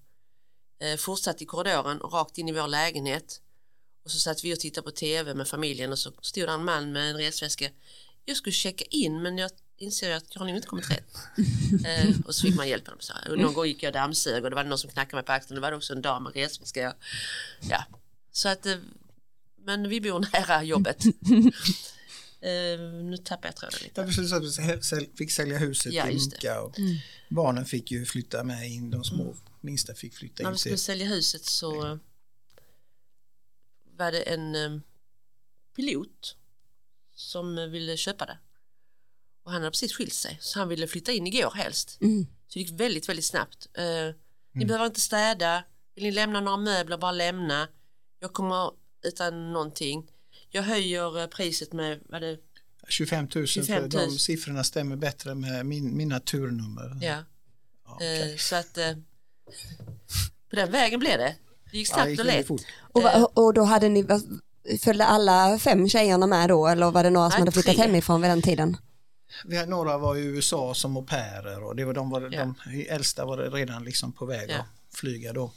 [0.78, 3.40] eh, fortsatte i korridoren och rakt in i vår lägenhet
[4.04, 6.92] och så satt vi och tittade på tv med familjen och så stod en man
[6.92, 7.70] med en resväska
[8.24, 11.16] jag skulle checka in men jag inser att jag har nog inte kommit rätt.
[11.86, 12.88] eh, och så fick man hjälp.
[12.98, 15.24] Så och någon gång gick jag och dammsög och det var någon som knackade mig
[15.24, 15.54] på axeln.
[15.54, 16.94] Det var också en dam med resväska.
[17.70, 17.84] Ja.
[18.32, 18.76] Så att, eh,
[19.64, 21.04] men vi bor nära jobbet.
[22.40, 24.04] eh, nu tappar jag tråden lite.
[24.98, 26.96] Vi fick sälja huset ja, i Munka och mm.
[27.28, 29.36] barnen fick ju flytta med in, de små mm.
[29.64, 30.44] Minsta fick flytta in.
[30.44, 31.98] När vi skulle sälja huset så
[33.96, 34.82] var det en um,
[35.76, 36.36] pilot
[37.14, 38.38] som ville köpa det.
[39.42, 41.98] Och han hade precis skilt sig så han ville flytta in igår helst.
[42.00, 42.26] Mm.
[42.48, 43.66] Så det gick väldigt, väldigt snabbt.
[43.78, 43.84] Uh,
[44.52, 44.68] ni mm.
[44.68, 47.68] behöver inte städa, vill ni lämna några möbler, bara lämna.
[48.20, 48.70] Jag kommer
[49.02, 50.10] utan någonting.
[50.50, 52.38] Jag höjer eh, priset med, vad det
[52.88, 53.90] 25 000, 25 000.
[53.90, 56.98] för de siffrorna stämmer bättre med min, mina turnummer.
[57.00, 57.24] Ja,
[57.84, 58.32] ja okay.
[58.32, 59.02] uh, så att uh,
[60.50, 61.36] på den vägen blev det.
[61.70, 62.50] Det gick snabbt ja, och lätt.
[62.92, 64.06] Och, och då hade ni,
[64.80, 67.84] följde alla fem tjejerna med då eller var det några som hade flyttat tre.
[67.84, 68.76] hemifrån vid den tiden?
[69.44, 72.54] Vi hade, några var i USA som au pairer och det var, de, var, ja.
[72.64, 74.58] de äldsta var redan liksom på väg ja.
[74.58, 75.52] att flyga då.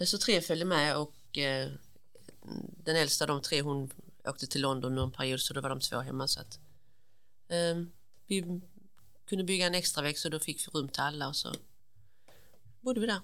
[0.00, 1.68] Så tre följde med och eh,
[2.84, 3.90] den äldsta de tre hon
[4.24, 6.58] åkte till London någon period så då var de två hemma så att
[7.48, 7.84] eh,
[8.26, 8.60] vi
[9.28, 11.48] kunde bygga en extra väg så då fick vi rum till alla och så
[12.84, 13.20] bodde vi där.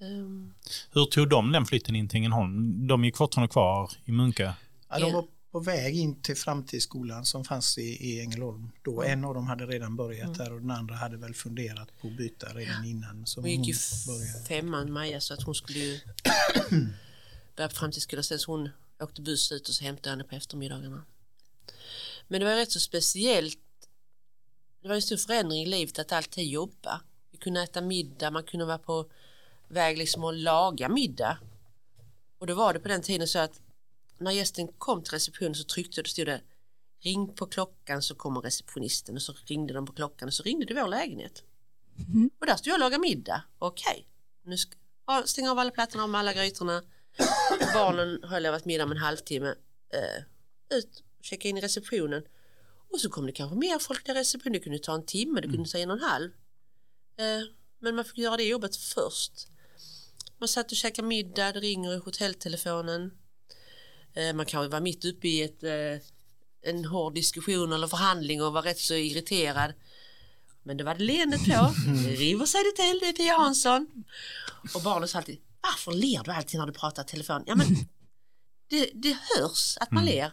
[0.00, 0.54] Um,
[0.90, 2.86] Hur tog de den flytten in till Ängelholm?
[2.86, 4.54] De gick fortfarande kvar i Munka?
[4.88, 8.70] Ja, de var på väg in till framtidsskolan som fanns i, i Ängelholm.
[8.82, 10.38] Då en av dem hade redan börjat mm.
[10.38, 13.26] där och den andra hade väl funderat på att byta redan innan.
[13.26, 13.74] Så hon gick ju
[14.06, 14.44] började.
[14.48, 16.00] femman Maja så att hon skulle ju
[17.56, 18.68] börja på framtidsskolan sen så hon
[19.00, 21.04] åkte buss ut och så hämtade henne på eftermiddagarna.
[22.28, 23.58] Men det var rätt så speciellt.
[24.82, 27.00] Det var en stor förändring i livet att alltid jobba.
[27.40, 29.10] Kunde äta middag, man kunde vara på
[29.68, 31.38] väg liksom att laga middag.
[32.38, 33.60] Och då var det på den tiden så att
[34.18, 36.40] när gästen kom till receptionen så tryckte det, stod det
[37.00, 40.66] ring på klockan så kommer receptionisten och så ringde de på klockan och så ringde
[40.66, 41.44] det vår lägenhet.
[42.08, 42.30] Mm.
[42.40, 43.42] Och där stod jag och lagade middag.
[43.58, 44.04] Okej, okay.
[44.42, 44.72] nu ska
[45.06, 46.82] jag stänga av alla plattorna med alla grytorna.
[47.74, 49.48] Barnen har levat middag om en halvtimme.
[49.48, 50.24] Uh,
[50.78, 52.22] ut, checka in i receptionen.
[52.92, 55.48] Och så kom det kanske mer folk till receptionen, det kunde ta en timme, det
[55.48, 56.30] kunde ta en och en halv.
[57.20, 57.42] Eh,
[57.80, 59.48] men man fick göra det jobbet först.
[60.38, 63.10] Man satt och käkade middag, det ringer i hotelltelefonen.
[64.14, 66.06] Eh, man kanske var mitt uppe i ett, eh,
[66.62, 69.72] en hård diskussion eller förhandling och var rätt så irriterad.
[70.62, 71.50] Men det var det leendet på.
[72.04, 74.04] Det river sig det till, det är Pia Hansson.
[74.74, 77.42] Och barnen sa alltid, varför ler du alltid när du pratar i telefon?
[77.46, 77.66] Ja men
[78.70, 80.32] det, det hörs att man ler.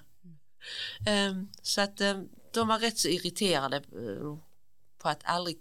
[1.29, 3.81] Um, så att um, de var rätt så irriterade
[4.97, 5.57] på att aldrig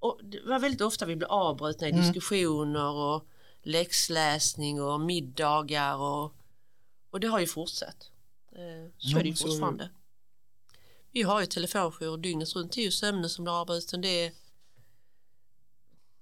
[0.00, 3.26] och det var väldigt ofta vi blev avbrutna i diskussioner och
[3.62, 6.34] läxläsning och middagar och,
[7.10, 8.10] och det har ju fortsatt.
[8.52, 9.90] Uh, så är det ju fortfarande.
[11.12, 14.00] Vi har ju telefonjour dygnet runt, det är ju sömnen som blir avbruten.
[14.00, 14.32] Det är,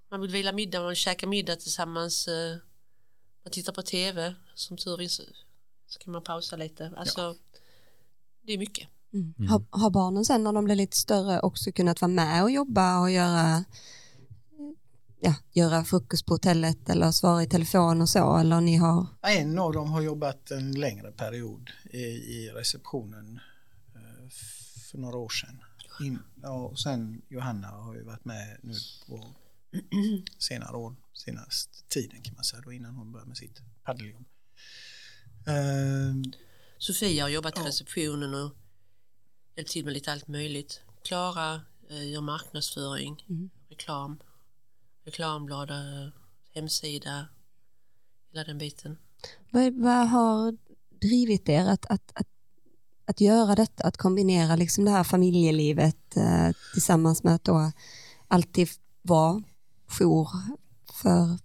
[0.09, 2.57] man vill vila middag, man vill käka middag tillsammans, eh,
[3.43, 5.23] man tittar på tv, som tur är så,
[5.99, 6.93] kan man pausa lite.
[6.97, 7.35] Alltså,
[8.41, 8.87] det är mycket.
[9.13, 9.47] Mm.
[9.49, 12.99] Har, har barnen sen när de blir lite större också kunnat vara med och jobba
[12.99, 13.63] och göra,
[15.21, 19.05] ja, göra frukost på hotellet eller svara i telefon och så eller ni har?
[19.21, 23.39] En av dem har jobbat en längre period i, i receptionen
[23.95, 24.29] eh,
[24.91, 25.61] för några år sedan.
[26.01, 28.73] In, och sen Johanna har ju varit med nu
[29.07, 29.25] på
[30.37, 34.25] senare år, senaste tiden kan man säga då innan hon började med sitt paddeljobb.
[35.47, 36.31] Eh,
[36.77, 37.67] Sofia har jobbat i Ja.
[37.67, 38.51] receptionen och
[39.59, 40.81] hjälpt till med lite allt möjligt.
[41.03, 43.49] Klara eh, gör marknadsföring, Mm.
[43.69, 44.19] reklam,
[45.05, 46.11] reklamblad, eh,
[46.53, 47.27] hemsida,
[48.31, 48.97] hela den biten.
[49.51, 50.57] Vad, vad har
[51.01, 52.27] drivit er att, att, att,
[53.05, 57.71] att göra detta, att kombinera liksom det här familjelivet eh, tillsammans med att då
[58.27, 58.69] alltid
[59.01, 59.43] vara
[59.87, 60.29] jour
[60.93, 61.37] för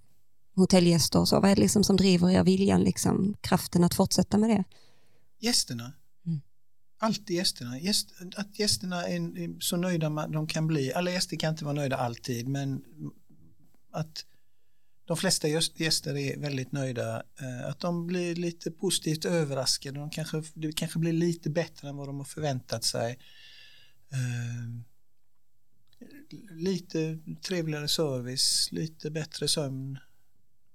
[0.55, 1.41] hotellgäster och så?
[1.41, 4.65] Vad är det liksom som driver er viljan, liksom, kraften att fortsätta med det?
[5.39, 5.93] gästerna.
[6.99, 7.79] Alltid gästerna.
[7.79, 10.93] Gäst, att gästerna är, så nöjda man, de kan bli.
[10.93, 12.85] Alla gäster kan inte vara nöjda alltid men
[13.91, 14.25] att
[15.07, 17.23] de flesta gäster är väldigt nöjda.
[17.41, 19.99] Eh, att de blir lite positivt överraskade.
[19.99, 23.19] De kanske, det kanske blir lite bättre än vad de har förväntat sig.
[24.13, 24.69] Eh,
[26.51, 29.99] lite trevligare service, lite bättre sömn,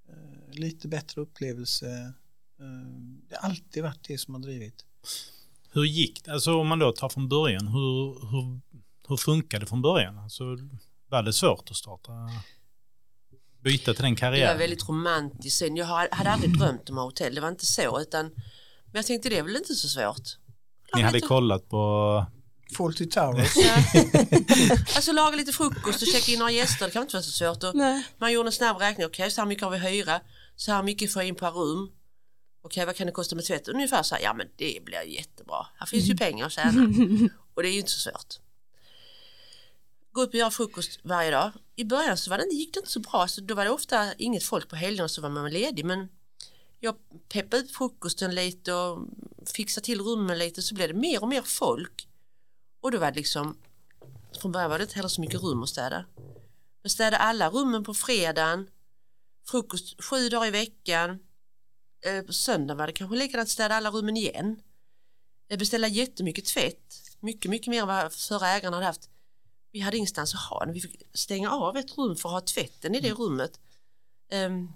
[0.09, 2.13] eh, lite bättre upplevelse.
[3.29, 4.85] Det har alltid varit det som har drivit.
[5.71, 6.31] Hur gick det?
[6.33, 8.59] Alltså om man då tar från början, hur, hur,
[9.07, 10.17] hur funkade det från början?
[10.19, 10.43] Alltså,
[11.09, 12.11] var det svårt att starta,
[13.63, 14.53] byta till den Det karriären?
[14.53, 15.59] var väldigt romantiskt.
[15.59, 18.01] Sen, Jag har- hade aldrig drömt om hotell, det var inte så.
[18.01, 18.25] Utan,
[18.85, 20.37] men jag tänkte det är väl inte så svårt.
[20.95, 22.25] Ni hade kollat på...
[22.77, 23.53] Fawlty Towers.
[24.95, 27.75] Alltså laga lite frukost och checka in några gäster, det kan inte vara så svårt.
[28.17, 30.19] Man gjorde en snabb räkning, okej så här mycket har vi hyra,
[30.55, 31.89] så här mycket får jag in per rum.
[32.61, 33.67] Okej vad kan det kosta med tvätt?
[33.67, 35.67] Ungefär så här, ja men det blir jättebra.
[35.75, 36.81] Här finns ju pengar att tjäna.
[37.53, 38.35] Och det är ju inte så svårt.
[40.11, 41.51] Gå upp och göra frukost varje dag.
[41.75, 44.13] I början så var det, gick det inte så bra, så då var det ofta
[44.13, 45.85] inget folk på helgerna så var man ledig.
[45.85, 46.09] Men
[46.79, 46.95] jag
[47.29, 49.07] peppade ut frukosten lite och
[49.55, 52.07] fixade till rummen lite så blev det mer och mer folk.
[52.81, 53.57] Och då var det liksom,
[54.41, 56.05] från början var det inte heller så mycket rum att städa.
[56.81, 58.67] Men städa alla rummen på fredagen,
[59.47, 61.19] frukost sju dagar i veckan,
[62.25, 64.61] på söndag var det kanske likadant att städa alla rummen igen.
[65.49, 69.09] Eh, beställa jättemycket tvätt, mycket, mycket mer än vad förra ägaren hade haft.
[69.71, 72.41] Vi hade ingenstans att ha den, vi fick stänga av ett rum för att ha
[72.41, 73.59] tvätten i det rummet.
[74.29, 74.71] Ehm,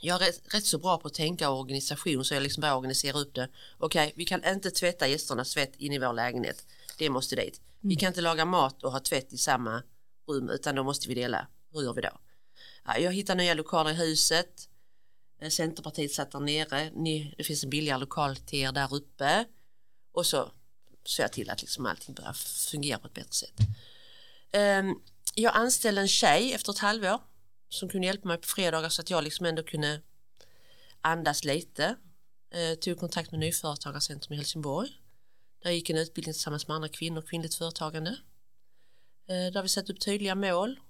[0.00, 3.18] jag är rätt, rätt så bra på att tänka organisation så jag liksom bara organiserar
[3.18, 3.48] upp det.
[3.78, 6.66] Okej, vi kan inte tvätta gästernas tvätt in i vår lägenhet.
[6.98, 7.60] Det måste dit.
[7.80, 9.82] Vi kan inte laga mat och ha tvätt i samma
[10.28, 11.46] rum utan då måste vi dela.
[11.72, 12.18] Hur gör vi då?
[12.84, 14.68] Ja, jag hittar nya lokaler i huset.
[15.40, 16.90] Eh, Centerpartiet satt där nere.
[16.90, 19.44] Ni, det finns en billigare lokal till er där uppe.
[20.12, 20.52] Och så
[21.04, 22.38] såg jag till att liksom allting började
[22.70, 23.60] fungera på ett bättre sätt.
[24.52, 25.02] Um,
[25.34, 27.20] jag anställde en tjej efter ett halvår
[27.68, 30.00] som kunde hjälpa mig på fredagar så att jag liksom ändå kunde
[31.00, 31.96] andas lite.
[32.56, 34.88] Uh, tog kontakt med Nyföretagarcentrum i Helsingborg.
[35.62, 38.10] Där gick en utbildning tillsammans med andra kvinnor, kvinnligt företagande.
[39.30, 40.80] Uh, där vi satt upp tydliga mål.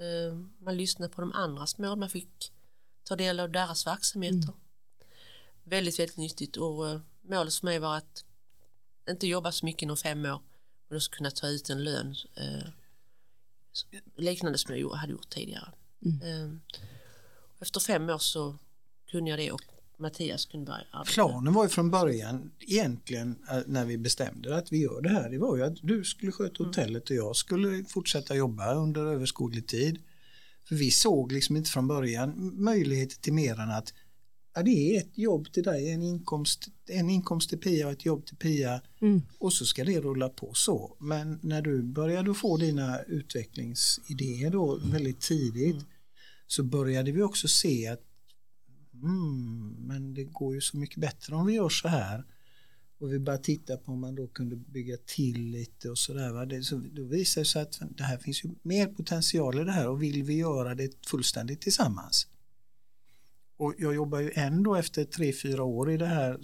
[0.00, 2.52] Uh, man lyssnade på de andras mål, man fick
[3.04, 4.54] ta del av deras verksamheter.
[5.64, 8.24] Väldigt, väldigt nyttigt och eh, målet för mig var att
[9.10, 10.40] inte jobba så mycket inom fem år
[10.88, 12.68] men också kunna ta ut en lön eh,
[14.16, 15.72] liknande som jag hade gjort tidigare.
[16.04, 16.50] Eh,
[17.60, 18.58] efter fem år så
[19.10, 19.62] kunde jag det och
[19.96, 21.12] Mattias kunde börja arbeta.
[21.12, 25.30] Planen var ju från början egentligen eh, när vi bestämde att vi gör det här.
[25.30, 29.66] Det var ju att du skulle sköta hotellet och jag skulle fortsätta jobba under överskådlig
[29.66, 30.02] tid.
[30.68, 33.92] För vi såg liksom inte från början möjligheter till mer än att
[34.54, 38.04] ja, det är ett jobb till dig, en inkomst, en inkomst till Pia och ett
[38.04, 39.22] jobb till Pia Mm.
[39.38, 40.96] och så ska det rulla på så.
[41.00, 45.76] Men när du började få dina utvecklingsidéer då väldigt tidigt
[46.46, 48.00] så började vi också se att
[48.94, 52.24] mm, men det går ju så mycket bättre om vi gör så här.
[53.02, 56.62] Och vi började titta på om man då kunde bygga till lite och sådär.
[56.62, 59.88] så då visar det sig att det här finns ju mer potential i det här
[59.88, 62.26] och vill vi göra det fullständigt tillsammans.
[63.56, 66.40] Och jag jobbar ju ändå efter tre, fyra år i det här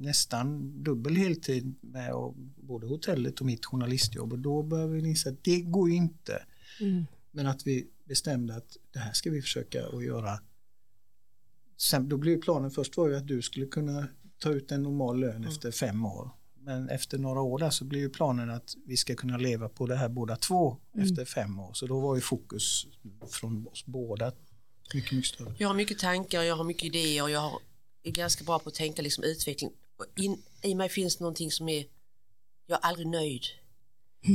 [0.00, 5.28] nästan dubbel heltid med och, både hotellet och mitt journalistjobb och då började vi inse
[5.28, 6.42] att det går ju inte.
[6.80, 7.06] Mm.
[7.30, 10.40] Men att vi bestämde att det här ska vi försöka att göra.
[11.76, 15.20] Sen, då blev planen först var ju att du skulle kunna ta ut en normal
[15.20, 16.30] lön efter fem år.
[16.60, 19.86] Men efter några år där så blev ju planen att vi ska kunna leva på
[19.86, 21.70] det här båda två efter fem år.
[21.74, 22.86] Så då var ju fokus
[23.30, 24.32] från oss båda
[24.94, 25.54] mycket, mycket större.
[25.58, 27.60] Jag har mycket tankar, jag har mycket idéer och jag har-
[28.02, 29.70] är ganska bra på att tänka liksom utveckling.
[30.16, 31.86] In, I mig finns någonting som är,
[32.66, 33.42] jag är aldrig nöjd.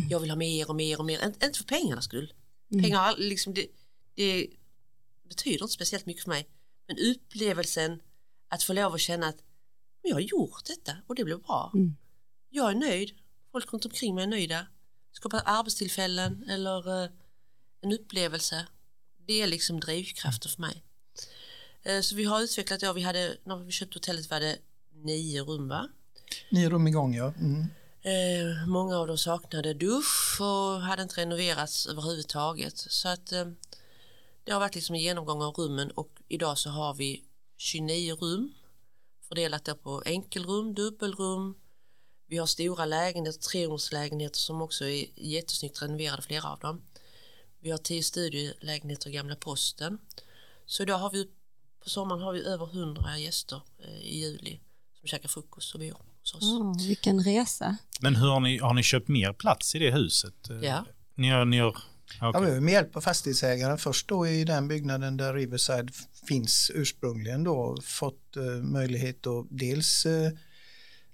[0.09, 2.33] Jag vill ha mer och mer och mer, inte, inte för pengarnas skull.
[2.69, 3.67] Pengar har aldrig- liksom, det,
[4.15, 4.47] det
[5.29, 6.47] betyder inte speciellt mycket för mig.
[6.87, 8.01] Men upplevelsen
[8.47, 9.37] att få lov att känna att
[10.01, 11.71] men jag har gjort detta och det blev bra.
[11.73, 11.95] Mm.
[12.49, 13.11] Jag är nöjd,
[13.51, 14.67] folk runt omkring mig är nöjda.
[15.11, 17.09] Skapa arbetstillfällen eller eh,
[17.81, 18.65] en upplevelse.
[19.27, 20.83] Det är liksom drivkrafter för mig.
[21.83, 24.57] Eh, Så vi har utvecklat då, vi hade, när vi köpte hotellet var det
[24.93, 25.89] nio rum va?
[26.51, 27.33] Nio rum igång ja.
[27.39, 27.65] Mm.
[28.03, 32.77] Eh, många av dem saknade dusch och hade inte renoverats överhuvudtaget.
[32.77, 33.45] Så att eh,
[34.43, 37.23] det har varit liksom en genomgång av rummen och idag så har vi
[37.57, 38.53] 29 rum
[39.31, 41.55] fördelat då på enkelrum, dubbelrum.
[42.27, 46.81] Vi har stora lägenheter, trerumslägenheter som också är jättesnyggt renoverade, flera av dem.
[47.59, 49.97] Vi har tio studielägenheter i Gamla Posten.
[50.65, 51.27] Så idag har vi,
[51.83, 54.59] på sommaren har vi över 100 gäster eh, i juli
[54.99, 56.43] som käkar frukost och bor hos oss.
[56.43, 57.77] Åh, vilken resa.
[58.01, 60.49] Men hur har ni, har ni köpt mer plats i det huset?
[60.49, 60.85] Eh, Ja.
[61.15, 61.77] Ni har, ni har,
[62.19, 65.93] Ja, vi har med hjälp av fastighetsägaren först då i den byggnaden där Riverside
[66.27, 70.31] finns ursprungligen då fått eh, möjlighet att dels eh,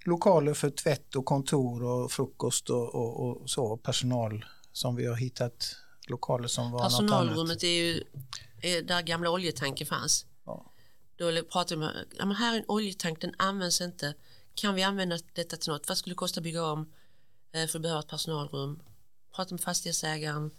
[0.04, 5.16] lokaler för tvätt och kontor och frukost och, och, och så personal som vi har
[5.16, 7.10] hittat lokaler som var något annat.
[7.10, 8.04] Personalrummet är ju
[8.60, 10.26] är där gamla oljetanken fanns.
[10.46, 10.72] Ja.
[11.16, 14.14] Då pratade vi med, ja men här är en oljetank, den används inte.
[14.54, 15.88] Kan vi använda detta till något?
[15.88, 16.92] Vad skulle det kosta att bygga om?
[17.52, 18.82] Eh, För att behöva ett personalrum.
[19.34, 20.50] Pratade med fastighetsägaren.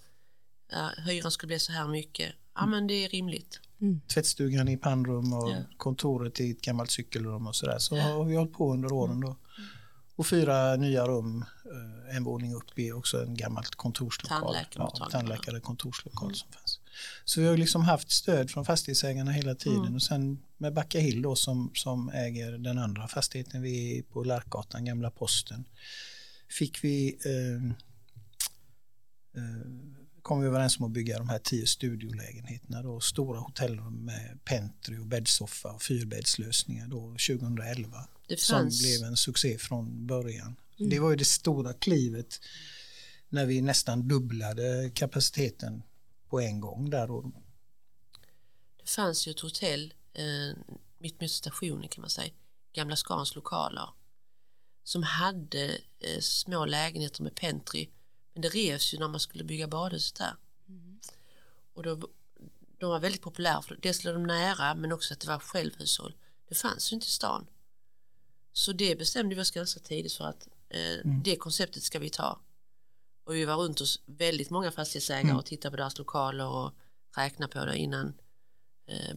[0.71, 2.31] Ja, hyran skulle bli så här mycket.
[2.55, 3.59] Ja men det är rimligt.
[4.13, 5.57] Tvättstugan i pannrum och Ja.
[5.77, 7.79] kontoret i ett gammalt cykelrum och sådär.
[7.79, 9.37] Så har vi hållit på under åren då.
[10.15, 14.39] Och fyra nya rum, eh, en våning upp i också en gammalt kontorslokal.
[14.41, 15.05] Tandläkarmottagning.
[15.05, 16.79] Ja, tandläkare kontorslokal som fanns.
[17.25, 21.21] Så vi har liksom haft stöd från fastighetsägarna hela tiden och sen med Backa Hill
[21.21, 25.65] då som, som äger den andra fastigheten vi är på Larkgatan, Gamla Posten.
[26.49, 27.65] Fick vi eh,
[29.43, 29.67] eh,
[30.21, 34.97] kom vi överens om att bygga de här tio studiolägenheterna då, stora hotellrum med pentry
[34.97, 40.55] och bäddsoffa och fyrbäddslösningar då 2011 Det som fanns, blev en succé från början.
[40.77, 42.39] Det var ju det stora klivet
[43.29, 45.83] när vi nästan dubblade kapaciteten
[46.29, 47.31] på en gång där då.
[48.77, 52.33] det fanns ju ett hotell eh, mitt med stationen kan man säga.
[52.73, 53.89] Gamla Skans lokaler.
[54.83, 55.65] Som hade
[55.99, 57.89] eh, små lägenheter med pentry.
[58.33, 60.35] Men det revs ju när man skulle bygga badhuset där.
[61.73, 62.09] Och då,
[62.77, 66.15] de var väldigt populära för dels låg de nära men också att det var självhushåll.
[66.49, 67.47] Det fanns ju inte i stan.
[68.53, 72.39] Så det bestämde vi oss ganska tidigt för att eh, det konceptet ska vi ta.
[73.23, 76.71] Och vi var runt hos väldigt många fastighetsägare och tittade på deras lokaler och
[77.15, 78.13] räknade på det innan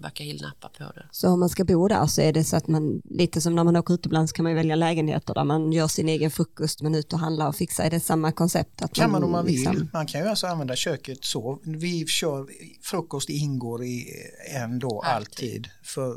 [0.02, 1.06] Backa Hill nappade på det.
[1.10, 3.64] Så om man ska bo där så är det så att man, lite som när
[3.64, 7.12] man åker utomlands kan man välja lägenheter där man gör sin egen frukost men ut
[7.12, 7.82] och handla och fixa.
[7.82, 8.82] Är det samma koncept?
[8.82, 9.54] Att kan man om man vill.
[9.54, 11.60] liksom- Man kan ju alltså använda köket så.
[11.64, 12.46] Vi kör,
[12.82, 14.06] frukost ingår i
[14.54, 15.22] en då alltid.
[15.48, 15.68] Alltid.
[15.82, 16.16] För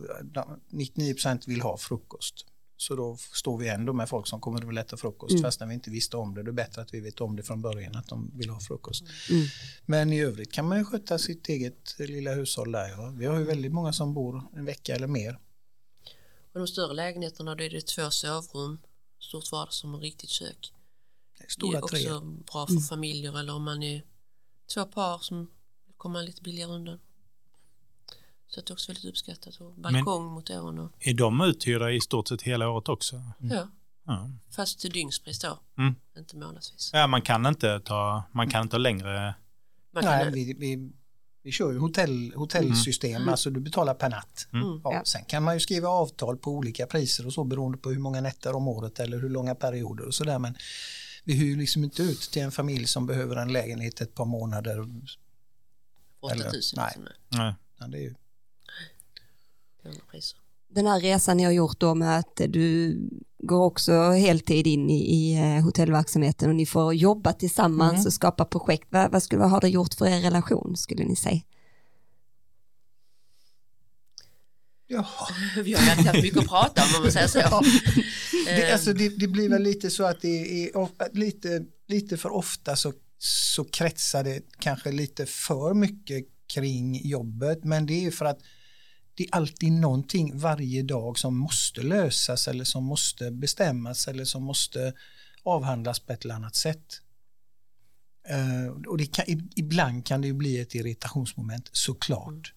[0.71, 2.45] 99% vill ha frukost.
[2.77, 5.43] Så då står vi ändå med folk som kommer att vilja äta frukost Mm.
[5.43, 6.43] fastän vi inte visste om det.
[6.43, 9.03] Det är bättre att vi vet om det från början att de vill ha frukost.
[9.29, 9.45] Mm.
[9.85, 12.89] Men i övrigt kan man ju sköta sitt eget lilla hushåll där.
[12.89, 13.13] Ja.
[13.17, 15.39] Vi har ju väldigt många som bor en vecka eller mer.
[16.53, 18.77] Och de större lägenheterna då är det två sovrum,
[19.19, 20.73] stort vardagsrum och riktigt kök.
[21.47, 22.43] Stora det är också tre.
[22.51, 24.03] bra för familjer eller om man är
[24.73, 25.37] två par som
[25.85, 26.99] vill komma lite billigare undan.
[28.55, 31.91] Så att det är också väldigt uppskattat och balkong mot ån och Är de uthyrda
[31.91, 33.21] i stort sett hela året också?
[33.39, 33.67] ja,
[34.05, 34.29] Ja.
[34.51, 35.95] fast till dygnspris då, Mm.
[36.17, 36.89] inte månadsvis.
[36.93, 39.35] ja, man kan inte ta, man kan inte längre...
[39.93, 40.91] Man Nej, vi, vi,
[41.43, 43.29] Vi kör ju hotell, hotellsystem, Mm.
[43.29, 44.47] alltså du betalar per natt.
[44.53, 44.81] Mm.
[44.83, 45.01] Ja, Ja.
[45.05, 48.21] Sen kan man ju skriva avtal på olika priser och så beroende på hur många
[48.21, 50.39] nätter om året eller hur långa perioder och sådär.
[50.39, 50.55] Men
[51.23, 54.79] vi hyr liksom inte ut till en familj som behöver en lägenhet ett par månader.
[56.19, 57.07] 8000 Eller- liksom, nej.
[57.29, 57.53] Nej.
[57.79, 58.15] Ja, det är ju,
[60.11, 60.39] priser.
[60.69, 62.99] Den här resan ni har gjort då med att du
[63.43, 68.05] går också heltid in i, i eh, hotellverksamheten och ni får jobba tillsammans Mm.
[68.05, 68.87] och skapa projekt.
[68.89, 71.41] Vad, vad, skulle, vad har det gjort för er relation skulle ni säga?
[74.87, 75.07] ja.
[75.63, 77.39] Vi har ju alltid haft mycket att prata om om man säger så.
[77.51, 77.61] Ja.
[78.45, 82.33] Det, Eh, alltså det, det blir väl lite så att det är lite, lite för
[82.33, 88.11] ofta så, så kretsar det kanske lite för mycket kring jobbet men det är ju
[88.11, 88.39] för att
[89.15, 94.43] det är alltid någonting varje dag som måste lösas eller som måste bestämmas eller som
[94.43, 94.93] måste
[95.43, 97.01] avhandlas på ett eller annat sätt.
[98.27, 102.53] Eh, och det kan, ibland kan det bli ett irritationsmoment såklart.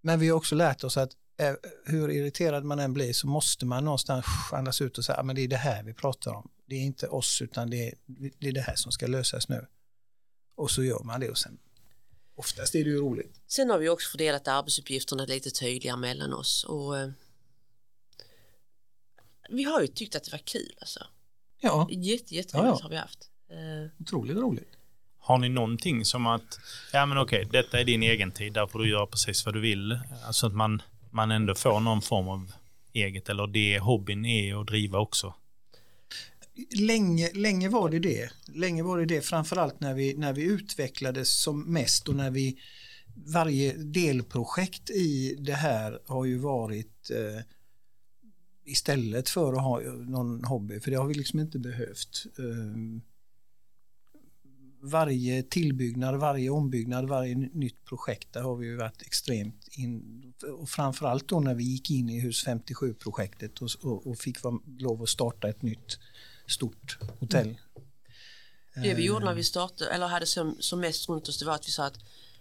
[0.00, 1.54] Men vi har också lärt oss att eh,
[1.84, 5.42] hur irriterad man än blir så måste man någonstans andas ut och säga att det
[5.42, 6.50] är det här vi pratar om.
[6.66, 7.94] Det är inte oss utan det är,
[8.38, 9.66] det är det här som ska lösas nu.
[10.56, 11.58] Och så gör man det och sen
[12.34, 13.40] oftast är det ju roligt.
[13.46, 17.08] Sen har vi också fördelat arbetsuppgifterna lite tydligare mellan oss och eh,
[19.48, 21.06] vi har ju tyckt att det var kul alltså.
[21.60, 22.82] Ja, Jätte, jätteroligt Ja, ja.
[22.82, 23.30] har vi haft.
[23.50, 24.68] Eh, otroligt roligt.
[25.18, 26.58] Har ni någonting som att,
[26.92, 29.60] ja men okej, detta är din egen tid, där får du göra precis vad du
[29.60, 29.98] vill.
[30.26, 32.52] Alltså att man, man ändå får någon form av
[32.92, 35.34] eget, eller det hobbyn är att driva också.
[36.78, 38.30] Länge, länge var det det.
[38.46, 42.58] Länge var det det, framförallt när vi, när vi utvecklades som mest och när vi
[43.14, 47.42] varje delprojekt i det här har ju varit eh,
[48.64, 52.26] istället för att ha någon hobby, för det har vi liksom inte behövt.
[52.38, 53.00] Eh,
[54.80, 60.22] varje tillbyggnad, varje ombyggnad, varje nytt projekt, där har vi ju varit extremt in,
[60.58, 64.58] och framförallt då när vi gick in i hus 57-projektet och, och, och fick vara,
[64.78, 65.98] lov att starta ett nytt
[66.46, 67.60] stort hotell.
[68.74, 71.54] Det vi gjorde när vi startade, eller hade som, som mest runt oss, det var
[71.54, 71.98] att vi sa att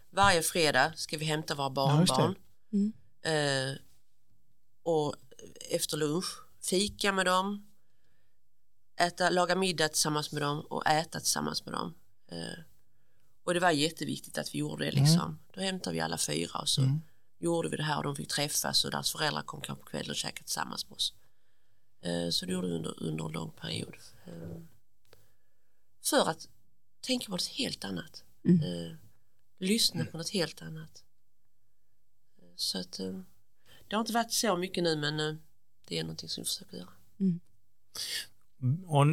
[0.09, 2.35] varje fredag ska vi hämta våra Ja, barnbarn.
[2.73, 2.93] Mm.
[3.21, 3.75] Eh,
[4.83, 5.15] och
[5.69, 6.25] efter lunch
[6.61, 7.67] fika med dem,
[8.99, 11.93] äta, laga middag tillsammans med dem och äta tillsammans med dem.
[12.31, 12.59] Eh,
[13.43, 15.39] och det var jätteviktigt att vi gjorde det liksom.
[15.53, 17.01] Då hämtade vi alla fyra och så Mm.
[17.39, 20.09] gjorde vi det här och de fick träffas och deras föräldrar kom kanske på kvällen
[20.09, 21.13] och käkade tillsammans med oss.
[22.03, 23.95] Eh, så det gjorde vi under, under en lång period.
[24.25, 24.61] Eh,
[26.01, 26.49] för att
[27.01, 28.23] tänka på något helt annat.
[28.45, 28.61] Mm.
[28.61, 28.95] Eh,
[29.57, 31.03] lyssna på något helt annat.
[32.55, 32.99] Så att
[33.87, 35.41] det har inte varit så mycket nu men
[35.85, 36.89] det är någonting som vi försöker göra.
[38.85, 39.05] Och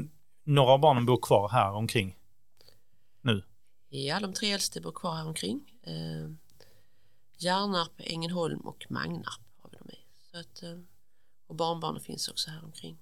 [0.45, 2.17] några av barnen bor kvar här omkring
[3.21, 3.43] nu.
[3.89, 5.73] Ja, de tre äldste bor kvar här omkring.
[5.83, 6.31] Eh,
[7.39, 9.99] Järnarp, Ängelholm och Magnarp har vi dem i.
[10.31, 10.63] Så att,
[11.51, 12.99] och barnbarnen finns också här omkring.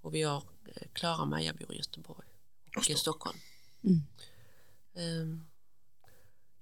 [0.00, 2.28] Och vi har eh, Klara och Maja bor i Göteborg
[2.76, 3.38] och i Stockholm.
[3.84, 4.00] Mm.
[4.94, 5.44] Eh,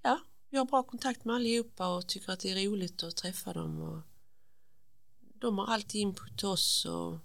[0.03, 0.20] ja,
[0.51, 3.80] vi har bra kontakt med allihopa och tycker att det är roligt att träffa dem.
[3.80, 4.01] Och
[5.34, 7.18] de har alltid input till oss och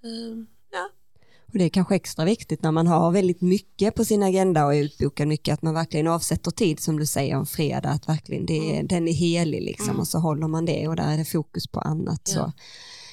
[0.00, 0.08] ja,
[1.52, 4.74] Och det är kanske extra viktigt när man har väldigt mycket på sin agenda och
[4.74, 8.46] är utbokad mycket, att man verkligen avsätter tid som du säger en fredag, att verkligen
[8.46, 10.00] det är, den är helig liksom Mm.
[10.00, 12.30] och så håller man det och där är det fokus på annat.
[12.34, 12.34] Ja.
[12.34, 12.52] Så.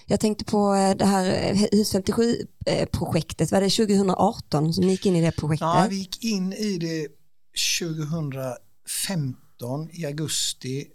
[0.05, 5.05] Jag tänkte på eh, det här eh, Hus 57-projektet, var det 2018 som ni gick
[5.05, 5.61] in i det projektet?
[5.61, 7.07] Ja, vi gick in i det
[7.81, 10.85] 2015 i augusti.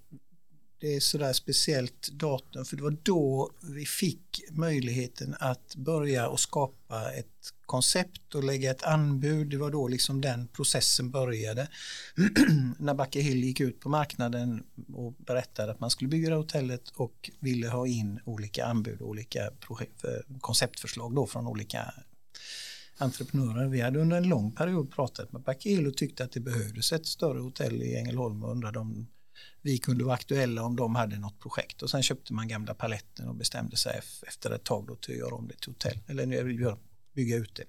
[0.84, 6.40] Det är sådär speciellt datum för det var då vi fick möjligheten att börja och
[6.40, 9.50] skapa ett koncept och lägga ett anbud.
[9.50, 11.68] Det var då liksom den processen började.
[12.78, 14.62] När Backe Hill gick ut på marknaden
[14.94, 19.08] och berättade att man skulle bygga det hotellet och ville ha in olika anbud och
[19.08, 19.50] olika
[20.40, 21.94] konceptförslag då från olika
[22.98, 23.68] entreprenörer.
[23.68, 26.92] Vi hade under en lång period pratat med Backe Hill och tyckte att det behövdes
[26.92, 29.06] ett större hotell i Ängelholm och undrade om
[29.64, 33.28] vi kunde vara aktuella om de hade något projekt och sen köpte man gamla paletten
[33.28, 35.98] och bestämde sig ef- efter ett tag då till att göra om det till hotell
[36.08, 36.76] eller nu
[37.14, 37.64] bygga ut det.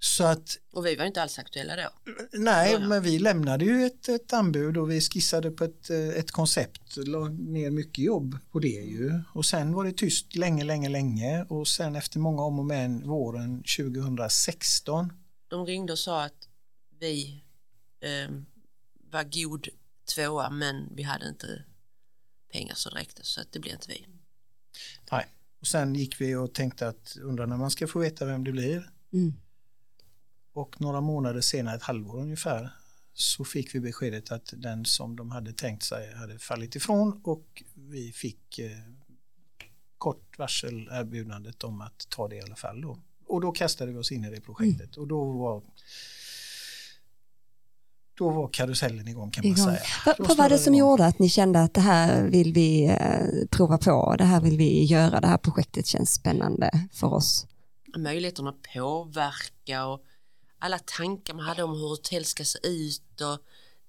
[0.00, 2.12] Så att och vi var inte alls aktuella då.
[2.32, 2.88] Nej, Ja, ja.
[2.88, 6.96] men vi lämnade ju ett, ett anbud och vi skissade på ett, eh, ett koncept,
[6.96, 9.20] la ner mycket jobb på det ju.
[9.34, 13.08] Och sen var det tyst länge, länge, länge och sen efter många om och men
[13.08, 15.12] våren 2016
[15.48, 16.48] de ringde och sa att
[17.00, 17.42] vi
[18.00, 18.34] eh,
[19.10, 19.68] var god
[20.14, 21.64] tvåa men vi hade inte
[22.52, 24.06] pengar så det räckte så att det blev inte vi.
[25.10, 25.26] Nej.
[25.60, 28.52] Och sen gick vi och tänkte att undrar när man ska få veta vem det
[28.52, 28.90] blir.
[29.12, 29.32] Mm.
[30.52, 32.70] Och några månader senare, ett halvår ungefär,
[33.14, 37.62] så fick vi beskedet att den som de hade tänkt sig hade fallit ifrån och
[37.74, 38.78] vi fick eh,
[39.98, 42.98] kort varsel erbjudandet om att ta det i alla fall då.
[43.26, 45.62] Och då kastade vi oss in i det projektet och då var
[48.18, 49.64] då var karusellen igång kan man Igång.
[49.66, 49.80] säga.
[50.06, 50.90] Vad, vad var det som igång.
[50.90, 54.56] gjorde att ni kände att det här vill vi eh, prova på, det här vill
[54.56, 57.46] vi göra, det här projektet känns spännande för oss?
[57.96, 60.00] möjligheten att påverka och
[60.58, 63.38] alla tankar man hade om hur hotell ska se ut och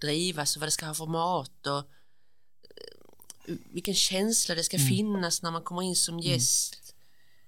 [0.02, 4.90] drivas och vad det ska ha för mat och eh, vilken känsla det ska Mm.
[4.90, 6.96] finnas när man kommer in som gäst,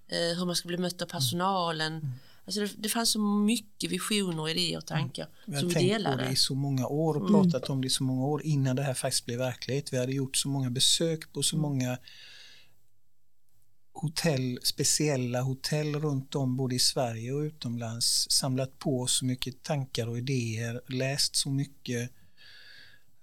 [0.07, 1.93] eh, hur man ska bli mött av personalen.
[1.93, 2.09] Mm.
[2.45, 5.87] Alltså det, det fanns så mycket visioner, idéer och tankar Vi har som vi tänkt
[5.89, 6.23] på delade.
[6.23, 7.31] det i så många år och Mm.
[7.51, 9.93] pratat om det i så många år innan det här faktiskt blev verklighet.
[9.93, 11.61] Vi hade gjort så många besök på så Mm.
[11.61, 11.97] många
[13.93, 20.07] hotell, speciella hotell runt om både i Sverige och utomlands, samlat på så mycket tankar
[20.07, 22.11] och idéer, läst så mycket,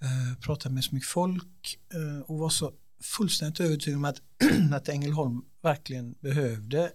[0.02, 4.22] eh, pratat med så mycket folk eh, och var så fullständigt övertygad om att,
[4.74, 6.92] att Ängelholm verkligen behövde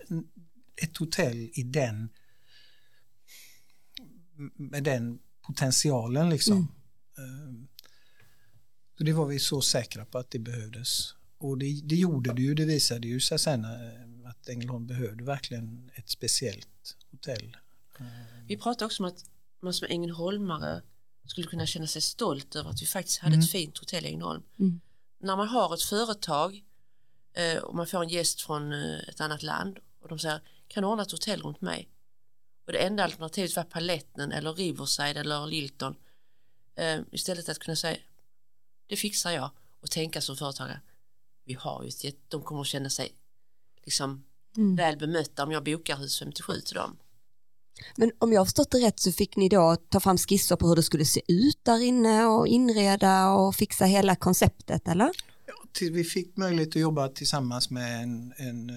[0.75, 2.09] ett hotell i den
[4.55, 6.57] med den potentialen liksom.
[7.17, 7.67] Eh,
[8.97, 11.15] Så det var vi så säkra på att det behövdes.
[11.37, 15.23] Och det, det gjorde det ju, det visade ju sig sen eh, att Ängelholm behövde
[15.23, 17.57] verkligen ett speciellt hotell.
[18.47, 19.25] Vi pratade också om att
[19.61, 20.81] man som ängelholmare
[21.25, 23.43] skulle kunna känna sig stolt över att vi faktiskt hade Mm.
[23.43, 24.43] ett fint hotell i Ängelholm.
[24.59, 24.81] Mm.
[25.19, 26.63] När man har ett företag
[27.33, 30.41] eh, och man får en gäst från eh, ett annat land och de säger
[30.73, 31.89] kan ordna ett hotell runt mig?
[32.65, 35.95] Och det enda alternativet var Paletten eller Riverside eller Lilton.
[36.75, 37.97] Eh, istället att kunna säga
[38.87, 39.51] det fixar jag
[39.81, 40.81] och tänka som företagare
[41.45, 43.13] vi har ju ett de kommer att känna sig
[43.83, 44.23] liksom
[44.57, 44.75] Mm.
[44.75, 46.97] väl bemötta om jag bokar hus 57 till dem.
[47.95, 50.67] Men om jag har förstått det rätt så fick ni då ta fram skisser på
[50.67, 55.11] hur det skulle se ut där inne och inreda och fixa hela konceptet eller?
[55.71, 58.75] Till vi fick möjlighet att jobba tillsammans med en, en eh,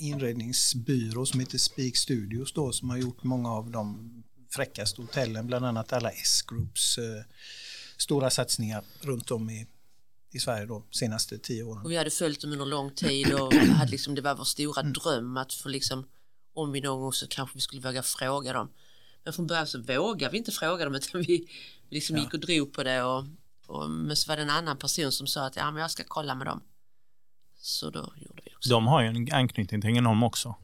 [0.00, 4.14] inredningsbyrå som heter Speak Studios då, som har gjort många av de
[4.50, 7.22] fräckaste hotellen, bland annat alla S-Groups eh,
[7.96, 9.66] stora satsningar runt om i,
[10.32, 11.84] i Sverige då, senaste tio åren.
[11.84, 14.82] Och vi hade följt dem under lång tid och hade liksom, det var vår stora
[14.82, 16.04] dröm att få liksom,
[16.54, 18.70] om vi någon gång så kanske vi skulle våga fråga dem.
[19.24, 21.48] Men från början så vågade vi inte fråga dem utan vi
[21.90, 22.22] liksom Ja.
[22.22, 23.24] gick och drog på det och,
[23.66, 26.04] och men så var det en annan person som sa att ja, men jag ska
[26.08, 26.60] kolla med dem.
[27.60, 28.47] Så då gjorde vi.
[28.68, 30.54] De har ju en anknytning till Ängelholm också.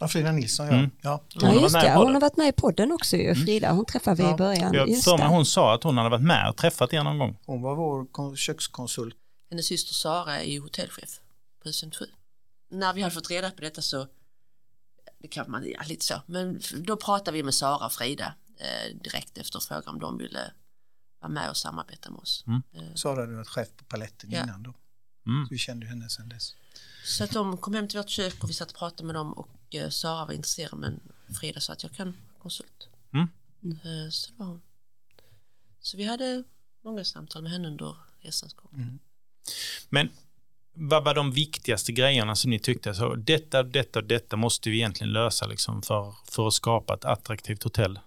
[0.00, 0.72] Ja, Frida Nilsson, ja.
[0.72, 0.90] Mm.
[1.02, 1.22] ja.
[1.34, 2.14] Hon har Ja varit just med i det, hon podden.
[2.14, 4.74] har varit med i podden också ju, Frida, hon träffade vi Ja, i början.
[4.74, 7.18] Jag Just för mig hon sa att hon hade varit med och träffat er någon
[7.18, 7.38] gång.
[7.46, 9.14] Hon var vår kon- kökskonsult.
[9.50, 11.20] Hennes syster Sara är ju hotellchef
[11.62, 12.04] på hus 57.
[12.70, 14.06] När vi hade fått reda på detta så,
[15.18, 18.96] det kan man, ja, lite så, men då pratade vi med Sara och Frida eh,
[19.02, 20.52] direkt efter och frågade om de ville
[21.20, 22.44] vara med och samarbeta med oss.
[22.46, 22.62] Mm.
[22.74, 24.42] Eh, Sara hade varit chef på Paletten Ja.
[24.42, 24.74] innan då.
[25.26, 25.46] Mm.
[25.46, 26.54] Så vi kände henne sedan dess.
[27.04, 29.32] Så att de kom hem till vårt kök och vi satt och pratade med dem
[29.32, 31.00] och eh, Sara var intresserad men
[31.40, 32.88] Frida sa att jag kan konsult.
[33.12, 33.28] Mm.
[33.62, 34.62] Eh, så det var hon.
[35.80, 36.44] Så vi hade
[36.84, 38.70] många samtal med henne under resans gång.
[38.74, 38.98] Mm.
[39.88, 40.08] Men
[40.72, 45.12] vad var de viktigaste grejerna som ni tyckte, så detta, detta, detta måste vi egentligen
[45.12, 47.98] lösa liksom för, för att skapa ett attraktivt hotell?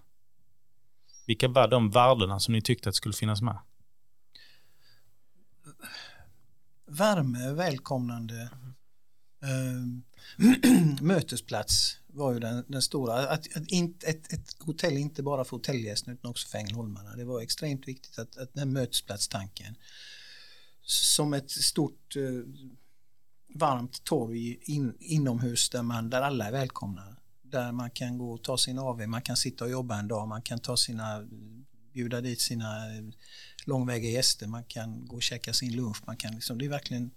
[1.26, 3.58] Vilka var de värdena som ni tyckte att skulle finnas med?
[6.86, 8.50] Värme, välkomnande,
[9.42, 13.14] Eh, mötesplats var ju den, den stora.
[13.14, 17.16] Att, att in, ett, ett hotell inte bara för hotellgästerna utan också för ängelholmarna.
[17.16, 19.74] Det var extremt viktigt att, att den här mötesplatstanken
[20.82, 22.22] som ett stort eh,
[23.54, 27.16] varmt torg in, inomhus där, man, där alla är välkomna.
[27.42, 30.28] Där man kan gå och ta sin AV, man kan sitta och jobba en dag,
[30.28, 31.28] man kan ta sina,
[31.92, 33.04] bjuda dit sina eh,
[33.64, 37.10] långväga gäster, man kan gå och käka sin lunch, man kan liksom, det är verkligen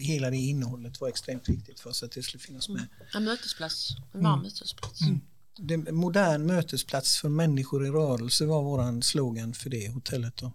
[0.00, 2.86] hela det innehållet var extremt viktigt för oss att det skulle finnas med.
[3.14, 4.42] En mötesplats, en varm Mm.
[4.42, 5.00] mötesplats.
[5.00, 5.20] Mm.
[5.58, 10.36] Det, modern mötesplats för människor i rörelse var våran slogan för det hotellet.
[10.36, 10.52] Då.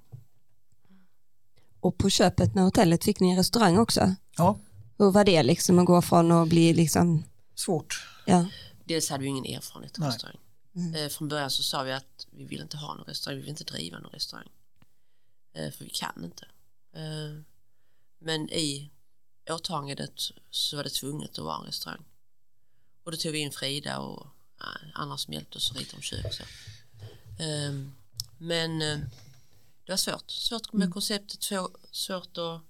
[1.80, 4.16] Och på köpet med hotellet fick ni en restaurang också.
[4.38, 4.60] Ja,
[4.98, 7.24] Hur var det liksom att gå från att bli liksom,
[7.56, 8.08] svårt.
[8.26, 8.48] ja,
[8.86, 10.38] Dels hade vi ingen erfarenhet av restaurang.
[10.76, 10.96] Mm.
[10.96, 13.50] Eh, från början så sa vi att vi vill inte ha någon restaurang, vi vill
[13.50, 14.48] inte driva någon restaurang.
[15.56, 16.46] Eh, för vi kan inte.
[16.96, 17.42] Eh,
[18.20, 18.92] men i
[19.52, 20.14] åtagandet
[20.50, 22.04] så var det tvunget att vara en restaurang.
[23.04, 24.28] Och då tog vi in Frida och
[24.94, 26.44] andra som hjälpte oss att rita om kök så.
[27.44, 27.72] Eh,
[28.38, 29.00] men eh,
[29.86, 30.32] det var svårt.
[30.32, 32.62] Svårt med konceptet, svår- svårt att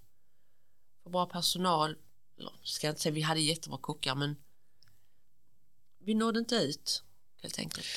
[1.03, 1.95] få bra personal.
[2.37, 4.35] Eller, Ska jag inte säga vi hade jättebra kockar men
[5.99, 7.03] vi nådde inte ut
[7.41, 7.87] helt enkelt.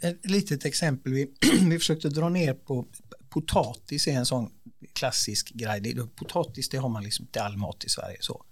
[0.00, 1.34] Ett litet exempel, vi,
[1.70, 2.86] vi försökte dra ner på
[3.40, 4.50] potatis är en sån
[4.92, 5.80] klassisk grej.
[5.80, 8.16] Det, potatis det har man liksom till all mat i Sverige.
[8.20, 8.44] Så.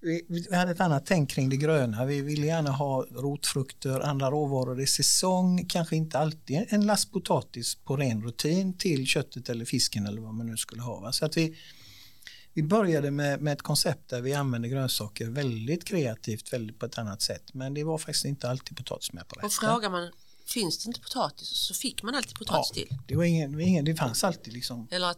[0.00, 2.04] Vi, vi hade ett annat tänk kring det gröna.
[2.04, 7.74] Vi ville gärna ha rotfrukter, andra råvaror i säsong, kanske inte alltid en last potatis
[7.74, 11.00] på ren rutin till köttet eller fisken eller vad man nu skulle ha.
[11.00, 11.12] Va?
[11.12, 11.58] Så att vi,
[12.54, 16.98] vi började med, med ett koncept där vi använde grönsaker väldigt kreativt, väldigt på ett
[16.98, 17.54] annat sätt.
[17.54, 19.50] Men det var faktiskt inte alltid potatis med på Och rätten.
[19.50, 20.10] frågar man
[20.52, 22.98] finns det inte potatis så fick man alltid potatis Ja, till.
[23.06, 25.16] det, var ingen, det, var ingen, det fanns alltid liksom Eller att,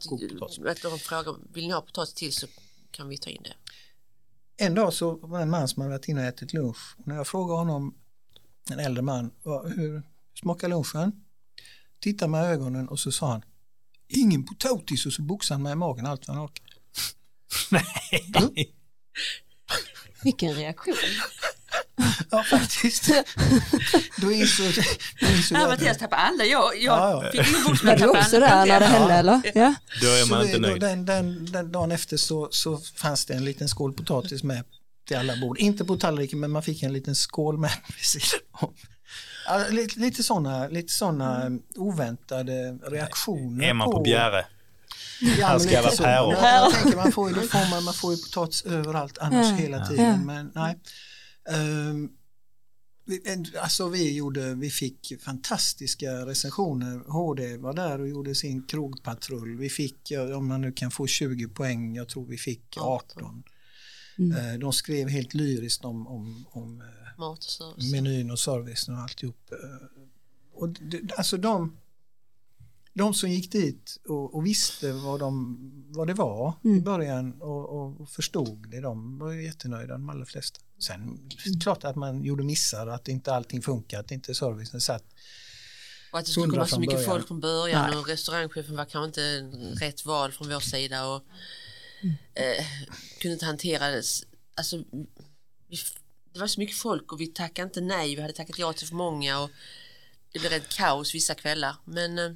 [0.68, 2.46] att de frågar vill ni ha potatis till så
[2.90, 3.54] kan vi ta in det.
[4.64, 6.94] En dag så var en man som hade varit inne och ätit lunch.
[6.98, 7.94] Och när jag frågade honom,
[8.70, 10.02] en äldre man, "Vad- hur
[10.40, 11.24] smakar lunchen?
[12.00, 13.42] Tittade med ögonen och så sa han,
[14.08, 16.70] ingen potatis och så boxade han mig i magen allt vad han orkade.
[17.70, 18.74] Nej.
[20.24, 20.94] Vilken reaktion.
[22.30, 23.08] Ja, faktiskt.
[24.16, 24.66] Då insåg,
[25.20, 26.44] då insåg jag Mattias tappade alla.
[26.44, 27.30] Jag, jag Ja, ja.
[27.44, 29.40] fick ingen box Var du också där när det hände eller?
[29.54, 29.74] Ja.
[30.00, 30.80] Då är Så man det- inte nöjd.
[30.80, 34.64] den, den, den dagen efter så, så fanns det en liten skål potatis med
[35.08, 35.58] till alla bord.
[35.58, 38.74] Inte på tallriken men man fick en liten skål med vid sidan om.
[39.46, 43.64] Ja, lite, lite sådana lite såna oväntade reaktioner.
[43.66, 44.46] Är man på Bjäre?
[45.38, 46.02] Ja, Här ska vara så.
[46.02, 46.34] päron.
[46.42, 47.36] Ja, jag tänker man får ju,
[47.70, 49.86] man, man får ju potatis överallt annars Ja, hela ja.
[49.86, 50.26] tiden.
[50.26, 50.78] Men nej.
[51.50, 52.10] Ehm,
[53.62, 56.98] alltså vi, gjorde, vi fick fantastiska recensioner.
[57.10, 59.56] HD var där och gjorde sin krogpatrull.
[59.56, 63.42] Vi fick, om man nu kan få 20 poäng, jag tror vi fick 18.
[64.18, 64.36] Mm.
[64.54, 66.86] Eh, De skrev helt lyriskt om, om, om eh,
[67.18, 67.92] Mat och service.
[67.92, 69.52] menyn och servicen och alltihop.
[69.52, 69.86] Eh,
[70.52, 71.76] Och det, alltså de,
[72.92, 75.58] de som gick dit och, och visste vad, de,
[75.94, 76.82] vad det var i Mm.
[76.84, 80.60] början och, och, förstod det, de var jättenöjda de allra flesta.
[80.84, 81.00] Sen
[81.46, 81.60] Mm.
[81.60, 85.04] klart att man gjorde missar, att inte allting funkar, att inte servicen satt.
[86.12, 87.10] Och att det skulle komma så mycket början.
[87.10, 87.98] folk från början Nej.
[87.98, 89.40] och restaurangchefen var kanske inte
[89.84, 91.22] rätt val från vår sida och
[92.34, 92.64] eh,
[93.20, 94.02] kunde inte hantera det.
[94.54, 94.76] Alltså,
[95.68, 95.76] vi,
[96.32, 98.86] det var så mycket folk och vi tackade inte nej, vi hade tackat ja till
[98.86, 99.50] för många och
[100.32, 101.76] det blev rätt kaos vissa kvällar.
[101.84, 102.32] Men eh,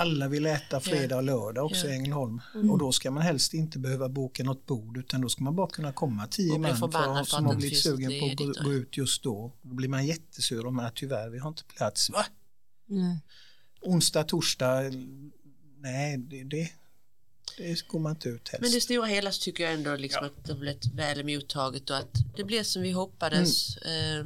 [0.00, 1.92] Alla vill äta fredag och lördag också Ja.
[1.92, 2.70] i Ängelholm Mm.
[2.70, 5.70] och då ska man helst inte behöva boka något bord utan då ska man bara
[5.70, 8.72] kunna komma tio man för, som har det blivit sugen på att gå, och- gå
[8.72, 9.52] ut just då.
[9.62, 12.10] Då blir man jättesur om att tyvärr vi har inte plats.
[12.10, 12.26] Va?
[12.86, 13.18] Nej.
[13.82, 14.82] onsdag, torsdag,
[15.78, 16.70] nej det, det,
[17.58, 18.62] det går man inte ut helst.
[18.62, 21.96] Men det stora hela så tycker jag ändå liksom att det blivit väl mottaget och
[21.96, 23.76] att det blev som vi hoppades.
[23.76, 24.24] Eh,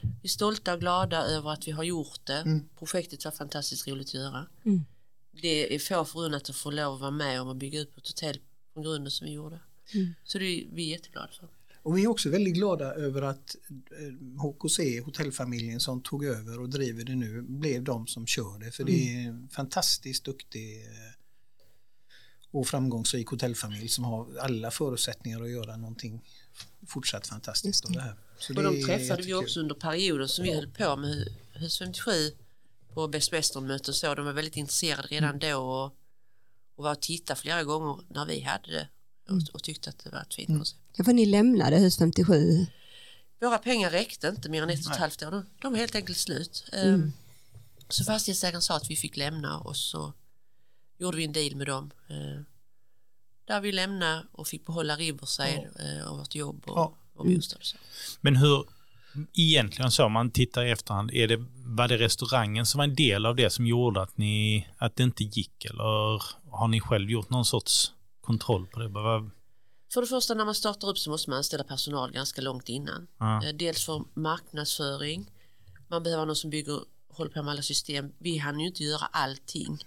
[0.00, 2.36] vi är stolta och glada över att vi har gjort det.
[2.36, 2.64] Mm.
[2.78, 4.46] Projektet var fantastiskt roligt att göra.
[4.64, 4.84] Mm.
[5.32, 8.08] Det är få förunnat att få lov att vara med om att bygga upp ett
[8.08, 8.40] hotell
[8.72, 9.60] från grunden som vi gjorde.
[9.94, 10.14] Mm.
[10.24, 11.48] Så det är vi jätteglada för.
[11.82, 16.68] Och vi är också väldigt glada över att eh, HKC, hotellfamiljen som tog över och
[16.68, 18.70] driver det nu, blev de som kör det.
[18.70, 20.90] För det är en fantastiskt duktig eh,
[22.50, 26.22] och framgångsrik hotellfamilj som har alla förutsättningar att göra någonting
[26.86, 28.00] fortsatt fantastiskt av det.
[28.00, 28.14] här.
[28.38, 31.10] Så Och det de är träffade vi också under perioden som vi höll på med
[31.10, 32.10] Hu- Hus 57
[32.94, 34.14] på Bäst Western-möte och så.
[34.14, 35.84] De var väldigt intresserade redan då och,
[36.76, 38.88] och var och tittade flera gånger när vi hade det
[39.28, 40.80] och, och tyckte att det var ett fint koncept.
[40.96, 42.66] Ja, för ni lämnade hus 57.
[43.40, 44.98] Våra pengar räckte inte mer än ett och ett Nej.
[44.98, 45.30] halvt år.
[45.30, 46.64] De, de var helt enkelt slut.
[46.72, 47.12] Ehm,
[47.88, 50.12] Så fastighetsägaren sa att vi fick lämna och så
[50.98, 51.90] gjorde vi en deal med dem.
[52.08, 52.42] eh,
[53.44, 56.96] Där vi lämnade och fick behålla Riverside eh, och vårt jobb och, Ja.
[57.14, 57.58] och bostad.
[57.58, 57.76] Och så.
[58.20, 58.64] Men hur,
[59.34, 62.94] egentligen så om man tittar i efterhand, är det, var det restaurangen som var en
[62.94, 65.64] del av det som gjorde att, ni, att det inte gick?
[65.64, 68.88] Eller har ni själv gjort någon sorts kontroll på det?
[68.88, 69.30] Vad-
[69.94, 73.06] För det första när man startar upp så måste man anställa personal ganska långt innan.
[73.18, 73.44] Ja.
[73.44, 75.30] Eh, Dels för marknadsföring,
[75.88, 78.12] man behöver någon som bygger, håller på med alla system.
[78.18, 79.78] Vi hann ju inte göra allting.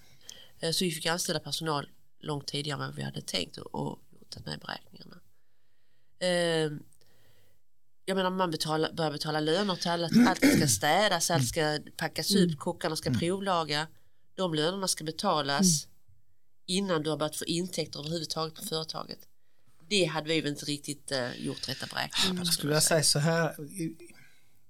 [0.60, 1.88] Eh, Så vi fick anställa personal
[2.20, 5.16] långt tidigare än vad vi hade tänkt och, och gjort med beräkningarna.
[8.06, 12.36] Jag menar man betalar, börjar betala löner till alla, allt ska städas, allt ska packas
[12.36, 13.88] ut, kockarna ska provlaga.
[14.36, 15.88] De lönerna ska betalas
[16.66, 19.20] innan du har börjat få intäkter överhuvudtaget på företaget.
[19.90, 22.40] Det hade vi väl inte riktigt eh, gjort rätta beräkningar på.
[22.48, 23.96] Jag skulle vilja säga så här, i-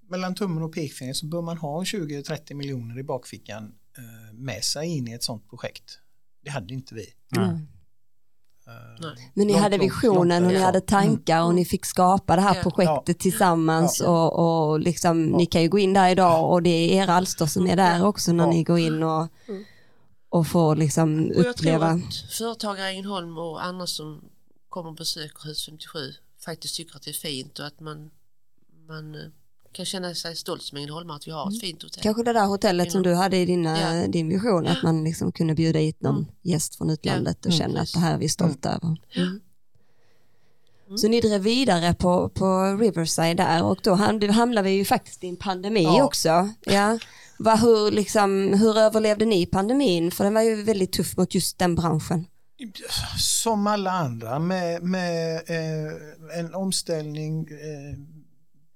[0.10, 4.88] mellan tummen och pekfingret så bör man ha 20-30 miljoner i bakfickan eh, med sig
[4.88, 6.00] in i ett sådant projekt.
[6.44, 7.14] Det hade inte vi.
[7.38, 7.68] Mm.
[9.00, 9.32] Nej.
[9.34, 12.42] Men ni Långt, hade visionen långt och ni hade tankar och ni fick skapa det
[12.42, 12.62] här Ja.
[12.64, 14.28] projektet tillsammans Ja.
[14.30, 17.46] och, och liksom, ni kan ju gå in där idag och det är era alster
[17.46, 18.50] som är där också när Ja.
[18.50, 19.28] ni går in och,
[20.30, 21.86] och får liksom Och jag tror uppleva.
[21.88, 24.22] att företagare i Ängelholm och andra som
[24.70, 26.00] kommer och besöker Hus 57
[26.46, 28.12] faktiskt tycker att det är fint och att man,
[28.88, 29.22] man eh,
[29.76, 32.04] kan känna sig stolt som Ängelholmare att vi har ett fint hotell.
[32.04, 34.08] Kanske det där hotellet som du hade i dina, Ja.
[34.08, 36.28] din vision, att man liksom kunde bjuda hit någon Mm.
[36.42, 38.98] gäst från utlandet och Mm, känna att det här är vi stolta över.
[39.10, 39.22] Ja.
[39.22, 39.40] Mm.
[40.88, 40.98] Mm.
[40.98, 45.24] Så ni drev vidare på, på Riverside där och då ham- hamnade vi ju faktiskt
[45.24, 46.04] i en pandemi Ja.
[46.04, 46.50] också.
[46.66, 47.00] Ja.
[47.40, 50.12] Vad, hur, liksom, hur överlevde ni pandemin?
[50.12, 52.26] För den var ju väldigt tuff mot just den branschen.
[53.18, 57.98] Som alla andra med, med eh, en omställning eh,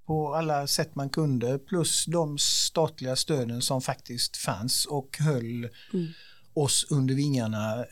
[0.10, 6.08] på alla sätt man kunde plus de statliga stöden som faktiskt fanns och höll Mm.
[6.54, 7.86] oss under vingarna, eh,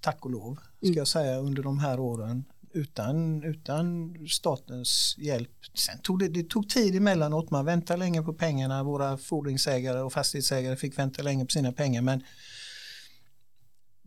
[0.00, 0.98] tack och lov, ska Mm.
[0.98, 2.44] jag säga, under de här åren.
[2.72, 5.50] Utan, utan statens hjälp.
[5.74, 10.12] Sen tog det, det tog tid emellanåt, man väntade länge på pengarna, våra fordringsägare och
[10.12, 12.22] fastighetsägare fick vänta länge på sina pengar men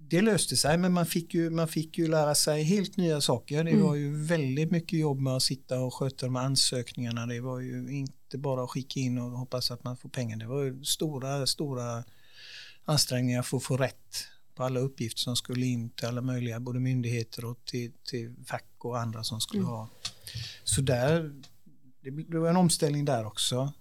[0.09, 3.63] det löste sig men man fick, ju, man fick ju lära sig helt nya saker.
[3.63, 3.83] Det Mm.
[3.83, 7.25] var ju väldigt mycket jobb med att sitta och sköta de här ansökningarna.
[7.25, 10.37] Det var ju inte bara att skicka in och hoppas att man får pengar.
[10.37, 12.03] Det var ju stora, stora
[12.85, 16.79] ansträngningar för att få rätt på alla uppgifter som skulle in till alla möjliga, både
[16.79, 19.71] myndigheter och till, till fack och andra som skulle Mm.
[19.73, 19.89] ha.
[20.63, 21.33] Så där,
[22.01, 23.73] det, det var en omställning där också.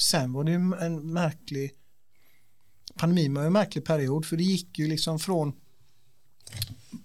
[0.00, 1.70] Sen var det ju en märklig
[2.98, 5.52] pandemin var en märklig period för det gick ju liksom från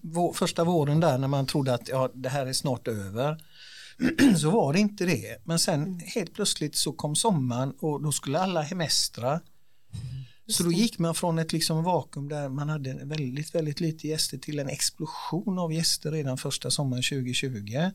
[0.02, 3.38] vår, första våren där när man trodde att ja, det här är snart över
[4.38, 5.38] så var det inte det.
[5.44, 9.40] Men sen helt plötsligt så kom sommaren och då skulle alla hemestra.
[10.48, 14.38] Så då gick man från ett liksom vakuum där man hade väldigt, väldigt lite gäster
[14.38, 17.92] till en explosion av gäster redan första sommaren 2020.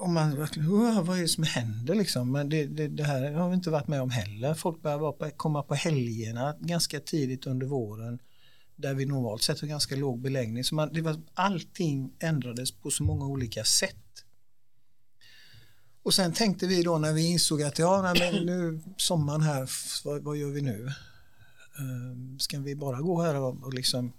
[0.00, 2.32] Och man verkligen, "Åh, vad är det som händer liksom?
[2.32, 4.54] Men det, det, det här har vi inte varit med om heller.
[4.54, 8.18] Folk börjar på, komma på helgerna ganska tidigt under våren
[8.76, 10.64] där vi normalt sett har ganska låg beläggning.
[10.64, 13.96] Så man, det var, allting ändrades på så många olika sätt.
[16.02, 19.70] Och sen tänkte vi då när vi insåg att ja, nej, men nu sommaren här,
[20.04, 20.92] vad, vad gör vi nu?
[21.78, 24.12] Ehm, ska vi bara gå här och, och liksom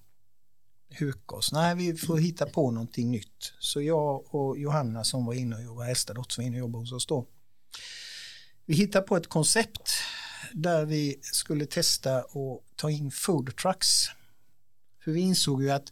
[0.89, 1.51] huka oss?
[1.51, 3.53] Nej, vi får hitta på någonting nytt.
[3.59, 6.83] Så jag och Johanna som var inne och jobbade, Hästadotter som var inne och jobbade
[6.83, 7.25] hos oss då.
[8.65, 9.91] Vi hittade på ett koncept
[10.53, 14.07] där vi skulle testa och ta in food trucks.
[15.03, 15.91] För vi insåg ju att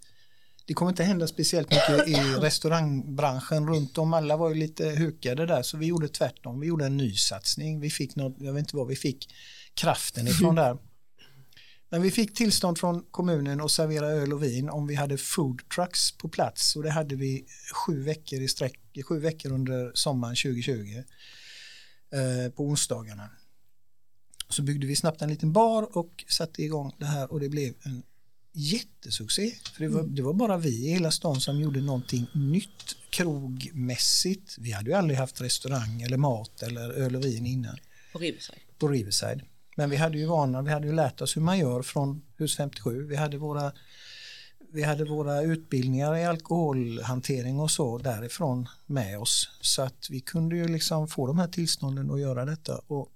[0.65, 4.13] det kommer inte hända speciellt mycket i restaurangbranschen runt om.
[4.13, 6.59] Alla var ju lite hukade där så vi gjorde tvärtom.
[6.59, 7.79] Vi gjorde en ny satsning.
[7.79, 9.33] Vi fick något, jag vet inte vad vi fick
[9.73, 10.77] kraften ifrån där.
[11.89, 15.69] Men vi fick tillstånd från kommunen att servera öl och vin om vi hade food
[15.75, 20.35] trucks på plats och det hade vi sju veckor i sträck, sju veckor under sommaren
[20.35, 21.03] 2020
[22.13, 23.29] eh, på onsdagarna.
[24.49, 27.73] Så byggde vi snabbt en liten bar och satte igång det här och det blev
[27.83, 28.03] en
[28.53, 29.51] jättesuccé.
[29.73, 34.55] För det var, det var bara vi i hela stan som gjorde någonting nytt krogmässigt.
[34.59, 37.77] Vi hade ju aldrig haft restaurang eller mat eller öl och vin innan
[38.13, 38.59] På Riverside.
[38.79, 39.41] på Riverside.
[39.75, 42.57] Men vi hade ju vana, vi hade ju lärt oss hur man gör från hus
[42.57, 43.07] 57.
[43.07, 43.71] Vi hade våra,
[44.73, 49.49] vi hade våra utbildningar i alkoholhantering och så därifrån med oss.
[49.61, 52.77] Så att vi kunde ju liksom få de här tillstånden och göra detta.
[52.87, 53.09] Och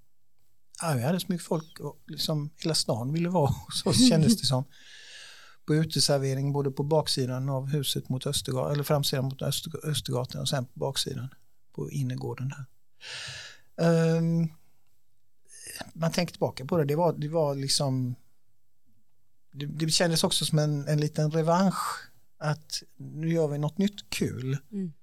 [0.82, 4.46] ja, vi hade så mycket folk och liksom hela stan ville vara så kändes det
[4.48, 4.64] som.
[5.66, 10.50] På uteservering både på baksidan av huset mot Östergatan, eller framsidan mot Öster, Östergatan och
[10.50, 11.28] sen på baksidan
[11.76, 12.66] på innergården där.
[14.18, 14.48] Ehm,
[15.94, 18.16] man tänker tillbaka på det, det var, det var liksom
[19.52, 24.10] det, det kändes också som en, en liten revansch att nu gör vi något nytt
[24.10, 24.94] kul Mm.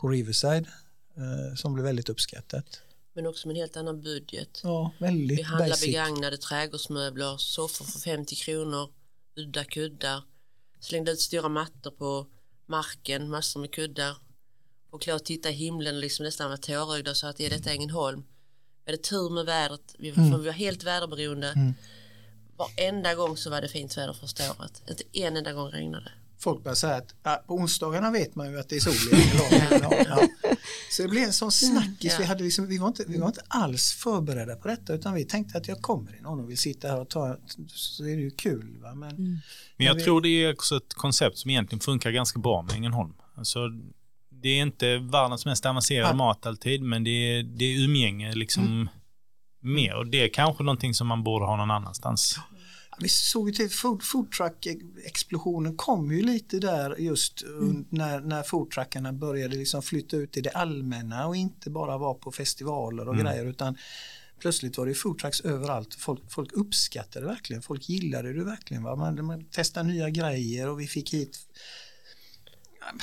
[0.00, 0.68] på Riverside
[1.16, 2.82] eh, som blev väldigt uppskattat.
[3.14, 4.60] Men också med en helt annan budget.
[4.62, 5.86] Ja, väldigt Vi handlar basic.
[5.86, 8.90] begagnade trädgårdsmöbler, soffor för 50 kronor,
[9.36, 10.22] udda kuddar,
[10.80, 12.26] slängde ut stora mattor på
[12.66, 14.16] marken, massor med kuddar.
[14.90, 17.70] Och och titta i himlen och liksom nästan var tårögda och sa att är detta
[17.70, 18.24] Ängelholm?
[18.84, 20.40] Vi hade tur med vädret, vi var, Mm.
[20.40, 21.48] vi var helt väderberoende.
[21.48, 21.74] Mm.
[22.56, 24.82] Varenda gång så var det fint väder första året.
[24.88, 26.12] Inte en enda gång regnade.
[26.38, 29.14] Folk börjar säga att ja, på onsdagarna vet man ju att det är sol i
[29.54, 30.06] Ängelholm.
[30.42, 30.45] ja.
[30.90, 32.12] Så det blev en sån snackis.
[32.12, 32.16] Ja.
[32.18, 35.24] Vi, hade liksom, vi, var inte, vi var inte alls förberedda på detta utan vi
[35.24, 37.36] tänkte att jag kommer det någon och vill sitta här och ta
[37.66, 38.78] så är det ju kul.
[38.82, 38.94] Va?
[38.94, 39.38] Men, Mm.
[39.76, 42.72] Men jag vi- tror det är också ett koncept som egentligen funkar ganska bra med
[42.74, 43.12] Ängelholm.
[43.34, 43.58] Alltså,
[44.30, 46.14] det är inte världens mest avancerade Ja.
[46.16, 48.88] mat alltid, men det är, det är umgänge liksom
[49.60, 49.94] mer.
[49.96, 52.38] Och det är kanske någonting som man borde ha någon annanstans.
[52.98, 57.84] Vi såg ju till food, foodtruck-explosionen kom ju lite där just mm.
[57.90, 62.32] när, när foodtruckarna började liksom flytta ut i det allmänna och inte bara vara på
[62.32, 63.26] festivaler och Mm.
[63.26, 63.76] grejer utan
[64.38, 65.94] plötsligt var det foodtrucks överallt.
[65.94, 68.82] Folk, folk uppskattade det verkligen, folk gillade det verkligen.
[68.82, 68.96] Va?
[68.96, 71.38] Man, man testade nya grejer och vi fick hit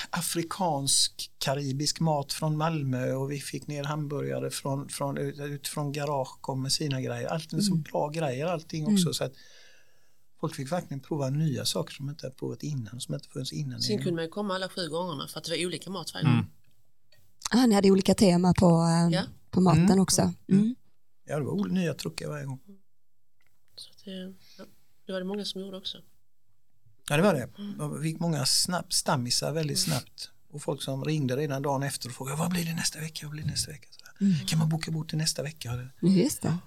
[0.09, 5.91] afrikansk, karibisk mat från Malmö och vi fick ner hamburgare från, från, ut, ut från
[5.91, 7.27] garage kom med sina grejer.
[7.27, 7.81] Allt mm.
[7.81, 9.05] bra grejer allting också.
[9.05, 9.13] Mm.
[9.13, 9.33] Så att
[10.43, 13.01] folk fick verkligen prova nya saker som inte provat innan.
[13.01, 13.81] Som inte funnits innan.
[13.81, 16.25] Sen kunde man ju komma alla sju gångerna för att det var olika mat varje
[16.25, 16.33] gång.
[16.33, 16.45] Mm.
[17.51, 19.23] Ah, ni hade olika tema på, äh, ja.
[19.51, 19.99] på maten mm.
[19.99, 20.21] också.
[20.21, 20.35] Mm.
[20.47, 20.75] mm.
[21.25, 22.59] Ja, det var nya truckar varje gång.
[23.75, 24.11] Så det,
[24.57, 24.65] ja,
[25.05, 25.97] det var det många som gjorde också.
[27.09, 27.49] Ja det var det.
[27.99, 29.99] Vi fick många snabb, stammisar väldigt mm.
[29.99, 30.31] snabbt.
[30.49, 33.25] Och folk som ringde redan dagen efter och frågade vad blir det nästa vecka?
[33.25, 33.87] Vad blir det nästa vecka?
[34.21, 34.33] Mm.
[34.47, 35.89] Kan man boka bort till nästa vecka?
[36.01, 36.57] Just det.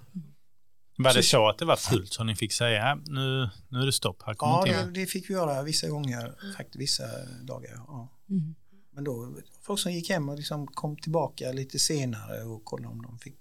[0.97, 3.91] Var det så att det var fullt så ni fick säga nu, nu är det
[3.91, 4.23] stopp?
[4.25, 7.03] Här ja, det, det, fick vi göra vissa gånger, faktiskt vissa
[7.41, 7.71] dagar.
[7.87, 8.09] Ja.
[8.29, 8.55] Mm.
[8.91, 13.01] Men då folk som gick hem och liksom kom tillbaka lite senare och kollade om
[13.01, 13.35] de fick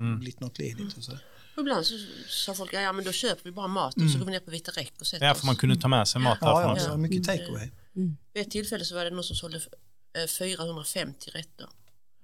[0.00, 0.18] mm.
[0.18, 0.96] blivit något ledigt.
[0.96, 1.12] Och så.
[1.56, 1.94] Och ibland så
[2.28, 4.12] sa folk, ja men då köper vi bara mat och mm.
[4.12, 6.08] så går vi ner på Vita Räck och sätter Ja, för man kunde ta med
[6.08, 7.38] sig mat därifrån ja, ja, mycket mm.
[7.38, 7.70] take away.
[7.96, 8.16] Mm.
[8.32, 9.60] Vid ett tillfälle så var det någon som sålde
[10.38, 11.68] 450 eh, rätter.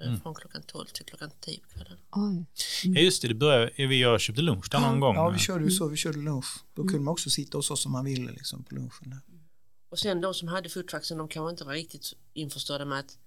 [0.05, 0.21] Eh, mm.
[0.21, 1.99] Från klockan 12 till klockan 10 på kvällen.
[2.17, 2.47] Mm.
[2.83, 5.15] Ja just det, det började, vi och köpte lunch där någon gång.
[5.15, 6.65] Ja vi körde ju så, vi körde lunch.
[6.75, 9.21] Då kunde man också sitta hos oss om man ville liksom, på lunchen.
[9.91, 13.19] Och sen de som hade foodtrucksen de kanske inte var riktigt införstådda med att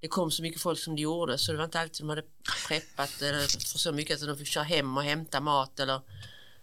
[0.00, 2.24] det kom så mycket folk som det gjorde så det var inte alltid de hade
[2.68, 3.38] preppat eller
[3.70, 6.00] för så mycket att de fick köra hem och hämta mat eller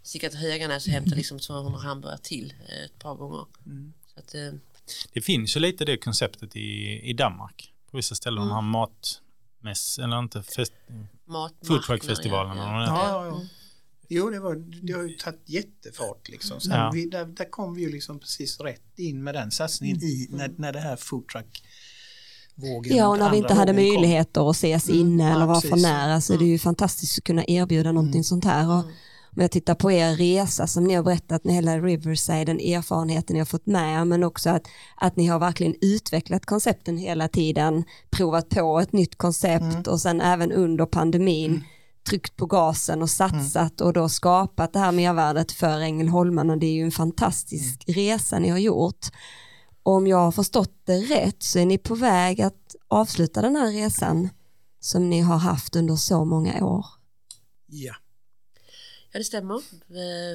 [0.04, 3.46] sticka till Höganäs och hämta liksom 200 hamburgare till eh, ett par gånger.
[3.66, 3.94] Mm.
[4.16, 4.52] Att, eh,
[5.14, 8.50] det finns ju lite det konceptet i, i Danmark på vissa ställen, mm.
[8.50, 8.62] de har
[9.62, 10.74] matmäss eller inte fest,
[11.68, 12.62] foodtruckfestivalerna.
[12.62, 12.86] Ja.
[12.86, 13.42] Ja, ja, ja.
[14.14, 16.62] Jo, det, var, det har ju tagit jättefart liksom.
[16.62, 16.92] Sen ja.
[16.94, 20.10] vi, där, där kom vi ju liksom precis rätt in med den satsningen mm.
[20.10, 21.64] i när, när det här foodtruck
[22.56, 22.98] vågen.
[22.98, 25.76] Ja, och när vi inte hade möjligheter att ses mm, inne mm, eller vara för
[25.76, 27.96] nära så är det ju fantastiskt att kunna erbjuda mm.
[27.96, 28.68] någonting sånt här.
[28.68, 28.94] Och mm.
[29.36, 33.34] Om jag tittar på er resa som ni har berättat med hela Riverside, den erfarenheten
[33.34, 37.84] ni har fått med, men också att, att ni har verkligen utvecklat koncepten hela tiden,
[38.10, 39.84] provat på ett nytt koncept mm.
[39.88, 41.64] och sen även under pandemin mm.
[42.10, 46.56] tryckt på gasen och satsat och då skapat det här mervärdet för Ängelholmarna.
[46.56, 49.08] Det är ju en fantastisk resa ni har gjort
[49.84, 53.72] om jag har förstått det rätt så är ni på väg att avsluta den här
[53.72, 54.30] resan
[54.80, 56.86] som ni har haft under så många år.
[57.68, 57.96] Ja.
[59.12, 59.62] Ja, det stämmer.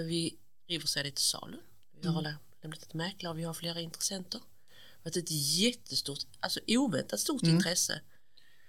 [0.05, 0.37] Vi
[0.69, 1.57] Riverside är till salu.
[2.01, 2.35] Vi har mm.
[2.63, 4.39] lämnat ett mäklare och vi har flera intressenter.
[4.39, 7.55] Det har varit ett jättestort, alltså oväntat stort mm.
[7.55, 8.01] intresse.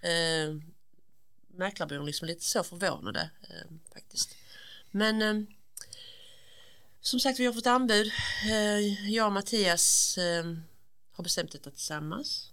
[0.01, 0.55] Eh,
[1.47, 4.35] mäklarbyn liksom lite så förvånade eh, faktiskt.
[4.91, 5.47] Men eh,
[7.01, 8.11] som sagt, vi har fått anbud.
[8.45, 10.45] Eh, jag och Mattias eh,
[11.11, 12.51] har bestämt detta tillsammans.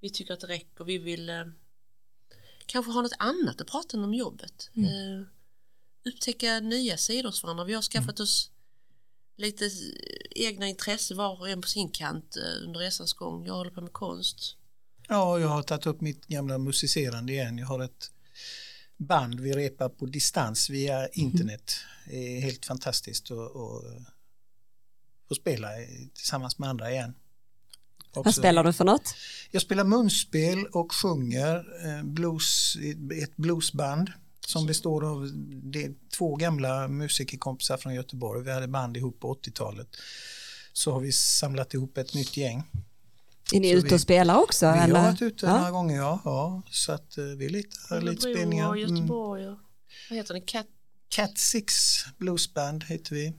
[0.00, 0.84] Vi tycker att det räcker.
[0.84, 1.44] Vi vill eh,
[2.66, 4.70] kanske ha något annat att prata om jobbet.
[4.74, 5.26] Mm.
[6.06, 7.64] Upptäcka nya sidor hos varandra.
[7.64, 8.22] Vi har skaffat mm.
[8.22, 8.50] oss
[9.36, 9.70] lite
[10.30, 13.46] egna intressen var och en på sin kant under resans gång.
[13.46, 14.56] Jag håller på med konst.
[15.08, 17.58] Ja, jag har tagit upp mitt gamla musicerande igen.
[17.58, 18.10] Jag har ett
[18.96, 21.08] band vi repar på distans via mhm.
[21.12, 21.76] internet.
[22.06, 23.52] Det är helt fantastiskt att,
[25.28, 25.68] få spela
[26.14, 27.14] tillsammans med andra igen.
[28.08, 28.22] Också.
[28.22, 29.14] Vad spelar du för något?
[29.50, 32.76] Jag spelar munspel och sjunger eh, blues,
[33.22, 34.12] ett bluesband
[34.46, 35.30] som består av
[36.18, 38.44] två gamla musikerkompisar från Göteborg.
[38.44, 39.88] Vi hade band ihop på 80-talet.
[40.72, 42.64] Så har vi samlat ihop ett nytt gäng
[43.52, 44.72] är ni ute och spelar också?
[44.72, 44.94] Vi eller?
[44.94, 45.56] har varit ute ja.
[45.56, 46.20] några gånger, ja.
[46.24, 48.68] ja så att uh, vi litar lite spelningar.
[48.68, 48.96] Och mm.
[48.96, 49.58] Göteborg och,
[50.10, 50.40] vad heter det?
[50.40, 50.66] Cat,
[51.08, 51.74] Cat Six
[52.18, 53.32] Bluesband heter vi.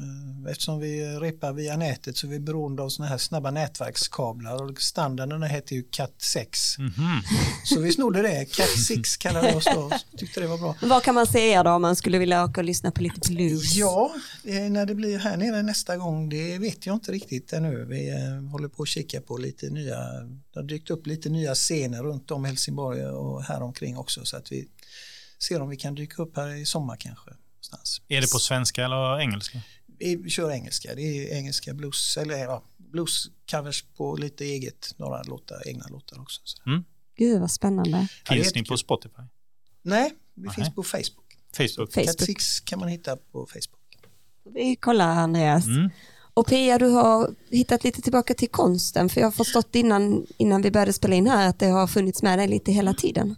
[0.00, 4.62] Eh, eftersom vi repar via nätet så är vi beroende av sådana här snabba nätverkskablar
[4.62, 6.78] och standarden heter ju Cat 6.
[6.78, 7.20] Mm -hmm.
[7.64, 10.74] Så vi snodde det, Cat 6 kallade vi oss då, tyckte det var bra.
[10.82, 13.76] Vad kan man säga då om man skulle vilja åka och lyssna på lite blues?
[13.76, 17.84] Ja, när det blir här nere nästa gång det vet jag inte riktigt ännu.
[17.84, 19.96] Vi eh, håller på att kika på lite nya,
[20.52, 24.36] det har dykt upp lite nya scener runt om Helsingborg och här omkring också så
[24.36, 24.68] att vi
[25.38, 27.30] ser om vi kan dyka upp här i sommar kanske.
[27.70, 28.02] Någonstans.
[28.08, 29.60] Är det på svenska eller engelska?
[29.98, 30.94] Vi kör engelska.
[30.94, 36.40] Det är engelska blues, eller ja, bluescovers på lite eget, några låtar, egna låtar också.
[36.66, 36.84] Mm.
[37.16, 38.08] Gud vad spännande.
[38.28, 39.22] Finns ni på Spotify?
[39.82, 40.54] Nej, vi Aha.
[40.54, 41.36] finns på Facebook.
[41.56, 41.92] Facebook.
[41.92, 42.06] Facebook.
[42.06, 43.78] Cat 6 kan man hitta på Facebook.
[44.54, 45.66] Vi kollar Andreas.
[45.66, 45.90] Mm.
[46.34, 50.62] Och Pia, du har hittat lite tillbaka till konsten, för jag har förstått innan, innan
[50.62, 53.36] vi började spela in här att det har funnits med dig lite hela tiden.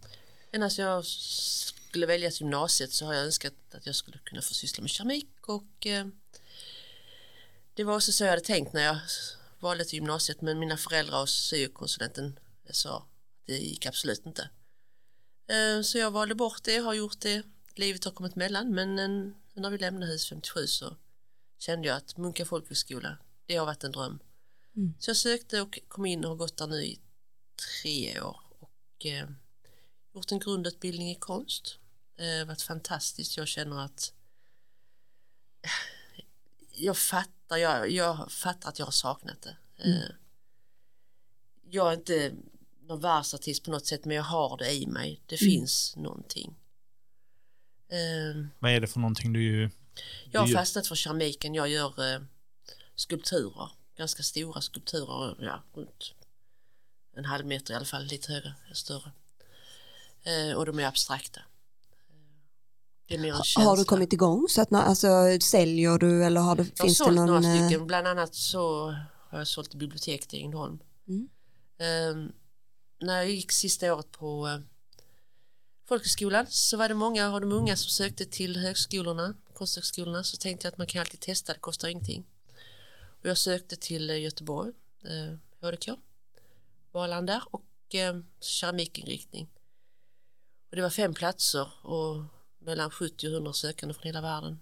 [0.52, 4.54] Ända sedan jag skulle välja gymnasiet så har jag önskat att jag skulle kunna få
[4.54, 6.06] syssla med keramik och eh,
[7.80, 8.98] det var också så jag hade tänkt när jag
[9.58, 12.38] valde till gymnasiet men mina föräldrar och syokonsulenten
[12.70, 13.06] sa att
[13.46, 14.50] det gick absolut inte.
[15.46, 17.42] Eh, så jag valde bort det, har gjort det,
[17.74, 18.94] livet har kommit mellan men
[19.54, 20.96] när vi lämnade hus 57 så
[21.58, 24.18] kände jag att Munka folkhögskola, det har varit en dröm.
[24.76, 24.94] Mm.
[24.98, 27.00] Så jag sökte och kom in och har gått där nu i
[27.80, 29.28] tre år och eh,
[30.14, 31.78] gjort en grundutbildning i konst.
[32.16, 33.36] Det har varit fantastiskt.
[33.36, 34.12] Jag känner att
[36.72, 39.57] jag fattar, jag, jag fattar att jag har saknat det.
[39.84, 40.11] Eh,
[41.70, 42.32] Jag är inte
[42.82, 45.20] någon världsartist på något sätt men jag har det i mig.
[45.26, 46.57] Det finns någonting.
[47.88, 49.70] Eh, Vad är det för någonting du...
[50.30, 51.55] jag har Du gör- fastnat för keramiken.
[51.55, 52.20] Jag gör eh,
[52.94, 56.14] skulpturer, ganska stora skulpturer, ja, runt
[57.16, 59.12] en halv meter i alla fall, lite högre, större.
[60.22, 61.40] Eh, och de är abstrakta.
[63.11, 63.70] Det är mer en känsla.
[63.70, 65.08] Har du kommit igång så att alltså,
[65.40, 67.26] säljer du eller har du, Jag har finns det sålt någon?
[67.26, 68.94] några eh, stycken, bland annat så
[69.28, 70.78] har jag sålt i biblioteket i Ängelholm.
[71.08, 71.28] Mm.
[71.78, 72.30] Eh,
[73.00, 74.58] när jag gick sista året på eh,
[75.88, 80.66] folkhögskolan så var det många av de unga som sökte till högskolorna, konsthögskolorna, så tänkte
[80.66, 82.24] jag att man kan alltid testa, det kostar ingenting.
[83.20, 84.72] Och jag sökte till eh, Göteborg,
[85.04, 85.88] eh, HDK,
[86.92, 89.48] Valand där och eh, keramikinriktning.
[90.70, 94.61] Och det var fem platser och mellan 70 och 100 sökande från hela världen.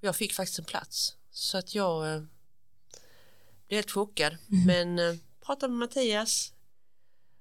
[0.00, 2.22] Jag fick faktiskt en plats så att jag eh,
[3.68, 4.36] blev helt chockad.
[4.66, 6.52] Men eh, pratade med Mattias.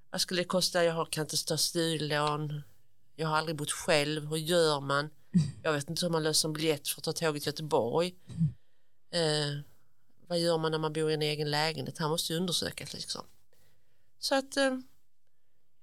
[0.10, 0.84] Vad skulle det kosta?
[0.84, 2.62] Jag kan inte ta studielån.
[3.16, 4.26] Jag har aldrig bott själv.
[4.28, 5.10] Hur gör man?
[5.64, 8.16] Jag vet inte hur man löser en biljett för att ta tåget till Göteborg.
[9.12, 9.64] Eh,
[10.28, 11.98] vad gör man när man bor i en egen lägenhet?
[11.98, 13.26] Han måste ju undersökas liksom.
[14.20, 14.80] Så att eh,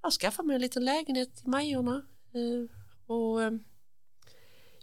[0.02, 2.02] jag skaffade mig en liten lägenhet i Majorna.
[2.32, 2.76] Eh,
[3.06, 3.52] och eh,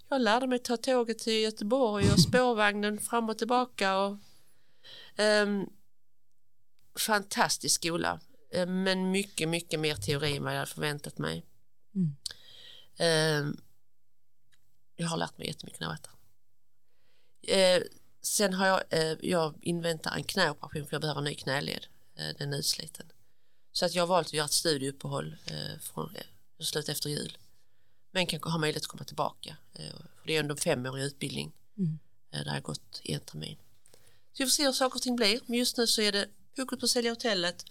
[0.09, 3.97] jag lärde mig ta tåget till Göteborg och spårvagnen fram och tillbaka.
[3.97, 4.17] Och,
[5.15, 5.69] ehm,
[6.99, 8.19] fantastisk skola,
[8.51, 11.45] eh, men mycket, mycket mer teori än vad jag hade förväntat mig.
[11.95, 12.15] Mm.
[12.97, 13.57] Ehm,
[14.95, 15.97] jag har lärt mig jättemycket där.
[17.47, 17.83] Eh,
[18.21, 21.87] sen har jag, eh, jag inväntar en knäoperation för jag behöver en ny knäled.
[22.15, 23.11] Eh, den är utsliten.
[23.71, 26.23] Så att jag har valt att göra ett studieuppehåll eh, från eh,
[26.65, 27.37] slut efter jul.
[28.17, 29.57] Men kan ha möjlighet att komma tillbaka.
[29.73, 31.51] Eh, för det är ändå en femårig utbildning.
[31.77, 31.99] Mm.
[32.33, 33.57] Eh, där jag gått i en termin.
[34.33, 35.39] Så vi får se hur saker och ting blir.
[35.45, 36.25] Men just nu så är det
[36.57, 37.65] fokus på att sälja hotellet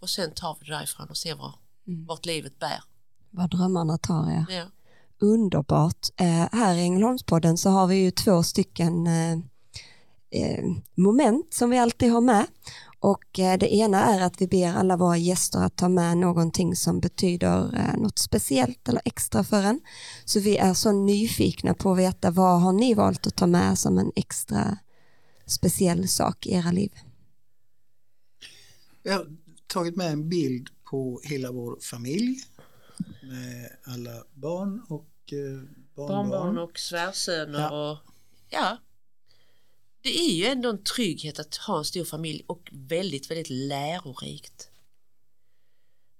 [0.00, 1.54] och sen tar vi det därifrån och ser var,
[1.86, 2.06] Mm.
[2.06, 2.82] vart livet bär.
[3.30, 4.46] Vad drömmarna tar er.
[4.56, 4.66] Ja.
[5.18, 6.08] Underbart.
[6.16, 9.38] Eh, här i Ängelholmspodden så har vi ju två stycken eh,
[10.94, 12.46] moment som vi alltid har med.
[13.00, 16.76] Och eh, det ena är att vi ber alla våra gäster att ta med någonting
[16.76, 19.80] som betyder eh, något speciellt eller extra för en.
[20.24, 23.78] Så vi är så nyfikna på att veta vad har ni valt att ta med
[23.78, 24.78] som en extra
[25.46, 26.92] speciell sak i era liv?
[29.02, 29.26] Jag har
[29.66, 32.36] tagit med en bild på hela vår familj
[33.22, 36.30] med alla barn och eh, barnbarn.
[36.30, 37.90] Barnbarn och svärsöner Ja.
[37.90, 37.98] och
[38.50, 38.78] ja.
[40.02, 44.68] Det är ju ändå en trygghet att ha en stor familj och väldigt, väldigt lärorikt.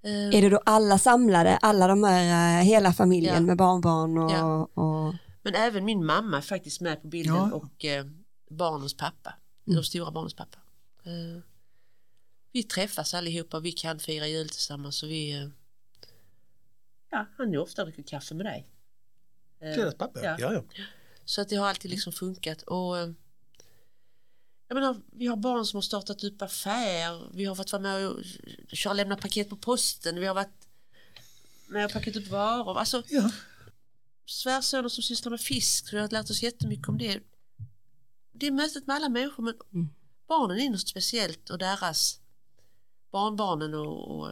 [0.05, 3.41] Är det då alla samlade, alla de här, eh, hela familjen Ja.
[3.41, 4.65] med barnbarn och, Ja.
[4.75, 7.51] och Men även min mamma är faktiskt med på bilden Ja.
[7.53, 8.07] och eh,
[8.51, 9.35] barnens pappa,
[9.67, 9.77] Mm.
[9.77, 10.59] de stora barnens pappa.
[11.05, 11.43] Eh,
[12.53, 15.49] vi träffas allihopa, vi kan fira jul tillsammans och vi eh,
[17.11, 18.67] ja, han är ofta och dricker kaffe med dig.
[19.61, 20.37] Eh, Deras pappa, Ja.
[20.39, 20.53] ja.
[20.53, 20.63] ja.
[21.25, 22.95] Så att det har alltid liksom funkat och
[24.73, 28.09] jag menar, vi har barn som har startat upp affär, vi har fått vara med
[28.09, 28.23] och
[28.73, 30.69] köra och lämna paket på posten, vi har varit
[31.67, 32.79] med och packat upp varor.
[32.79, 33.31] Alltså, ja.
[34.27, 37.21] svärsöner som sysslar med fisk, vi har lärt oss jättemycket om det.
[38.33, 39.89] Det är mötet med alla människor men Mm.
[40.29, 42.21] barnen är något speciellt och deras
[43.11, 44.29] barnbarnen och, och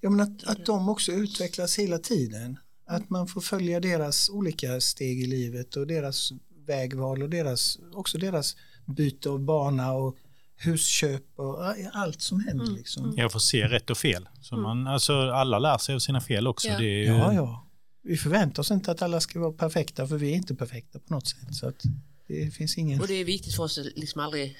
[0.00, 2.58] ja men att, att de också utvecklas hela tiden.
[2.84, 6.32] Att man får följa deras olika steg i livet och deras
[6.66, 10.16] vägval och deras, också deras byte av bana och
[10.56, 12.64] husköp och allt som händer.
[12.64, 13.14] Mm, Liksom.
[13.16, 14.28] Jag får se rätt och fel.
[14.40, 16.68] Så man, alltså, alla lär sig av sina fel också.
[16.68, 16.78] Ja.
[16.78, 17.66] Det är, ju- Ja, ja.
[18.04, 21.14] Vi förväntar oss inte att alla ska vara perfekta för vi är inte perfekta på
[21.14, 21.54] något sätt.
[21.54, 21.82] Så att
[22.26, 23.00] det finns ingen...
[23.00, 24.56] Och det är viktigt för oss att liksom aldrig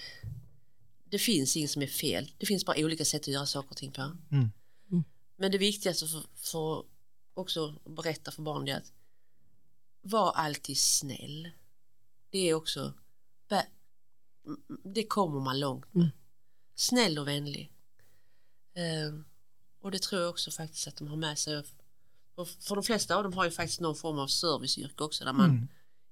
[1.10, 2.32] Det finns inget som är fel.
[2.38, 4.02] Det finns bara olika sätt att göra saker och ting på.
[4.02, 4.16] Mm.
[4.90, 5.04] Mm.
[5.36, 6.82] Men det viktigaste för, för
[7.34, 8.92] också att berätta för barn är att
[10.02, 11.48] var alltid snäll.
[12.30, 12.92] Det är också
[14.84, 16.02] det kommer man långt med.
[16.02, 16.12] Mm.
[16.74, 17.72] Snäll och vänlig.
[18.74, 19.14] Eh,
[19.80, 21.62] och det tror jag också faktiskt att de har med sig.
[22.34, 25.32] Och för de flesta av dem har ju faktiskt någon form av serviceyrke också där
[25.32, 25.68] man Mm.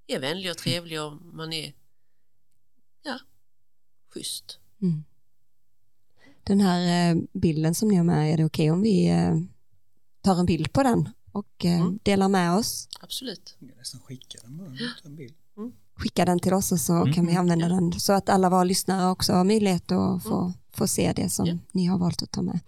[0.06, 1.72] är vänlig och trevlig och man är
[3.02, 3.18] ja,
[4.14, 4.58] schysst.
[4.82, 5.04] Mm.
[6.44, 9.36] Den här eh, bilden som ni har med, är det okej om vi eh,
[10.20, 11.98] tar en bild på den och eh, Mm.
[12.02, 12.88] delar med oss?
[13.00, 13.56] Absolut.
[13.58, 14.68] Jag kan nästan skicka den bara,
[15.02, 15.34] ta en bild.
[16.00, 19.10] Skicka den till oss och så kan vi använda den så att alla våra lyssnare
[19.10, 21.54] också har möjlighet att få, få se det som Ja.
[21.72, 22.60] ni har valt att ta med.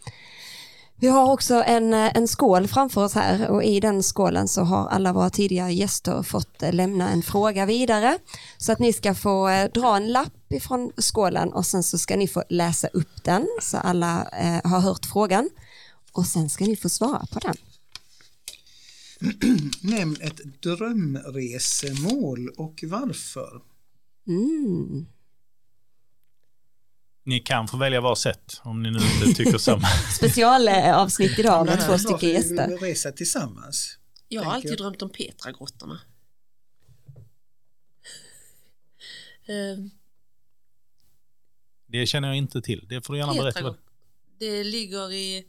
[0.96, 4.62] Vi har också en, eh, en skål framför oss här och i den skålen så
[4.62, 8.18] har alla våra tidigare gäster fått eh, lämna en fråga vidare.
[8.58, 12.16] Så att ni ska få eh, dra en lapp ifrån skålen och sen så ska
[12.16, 15.50] ni få läsa upp den så alla eh, har hört frågan.
[16.12, 17.54] Och sen ska ni få svara på den.
[19.82, 23.62] Nämn ett drömresemål och varför.
[24.26, 25.06] Mm.
[27.24, 29.86] Ni kan få välja var sätt om ni nu inte tycker samma.
[30.16, 32.68] Specialavsnitt idag med två stycken vi gäster.
[32.68, 33.98] vill resa tillsammans.
[34.28, 34.78] Jag har alltid jag.
[34.78, 36.00] drömt om Petragrottorna.
[39.46, 39.84] Eh,
[41.86, 42.86] Det känner jag inte till.
[42.88, 43.74] Det får du gärna berätta.
[44.38, 45.46] Det ligger i,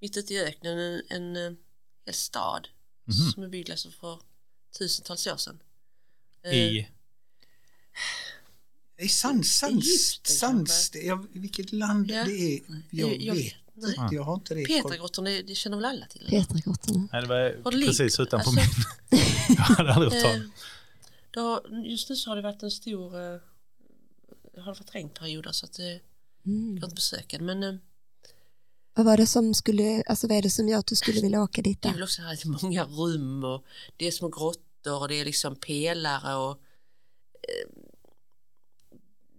[0.00, 1.52] mitt ute i öknen en, en, eh,
[2.06, 2.68] hel stad
[3.04, 3.30] Mhm.
[3.32, 4.20] som är byggd alltså för
[4.78, 5.58] tusentals år sedan.
[6.42, 6.88] Eh, I,
[8.98, 12.24] I sans, sans, Egypten sans, det, jag, vilket land Ja.
[12.24, 14.08] det är, jag, Jag- vet nej.
[14.12, 14.82] jag har inte det koll.
[14.82, 16.26] Petragrottorna, det, det känner väl alla till?
[16.30, 17.08] Petragrottorna.
[17.12, 19.18] nej, det var det precis utanför Alltså- min.
[19.56, 20.50] jag hade aldrig hört Eh, talas
[21.40, 23.20] har, just nu så har det varit en stor, eh,
[24.56, 26.00] har det varit regnperioder så att det
[26.46, 26.74] Mm.
[26.80, 27.38] går inte besöka.
[27.38, 27.80] Men
[28.94, 31.42] Vad var det som skulle, alltså vad är det som gör att du skulle vilja
[31.42, 33.64] åka dit det är också här många rum och
[33.96, 36.50] det är små grottor och det är liksom pelare och
[37.34, 37.68] eh,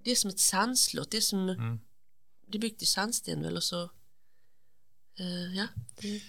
[0.03, 1.79] det är som ett sandslott, det är som Mm.
[2.47, 3.83] det är byggt i sandsten väl och så
[5.19, 5.67] eh, ja,
[6.01, 6.21] det,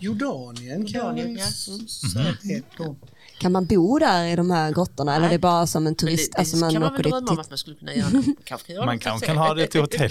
[0.00, 1.88] Jordanien kan Jordanien, jag Mm.
[1.88, 2.96] säga ett då.
[3.40, 6.32] Kan man bo där i de här grottorna eller är det bara som en turist,
[6.32, 8.10] det, det alltså man, kan man väl drömma om att man skulle kunna göra.
[8.44, 10.10] Kanske kan göra Man det, kanske kan ha det till hotell.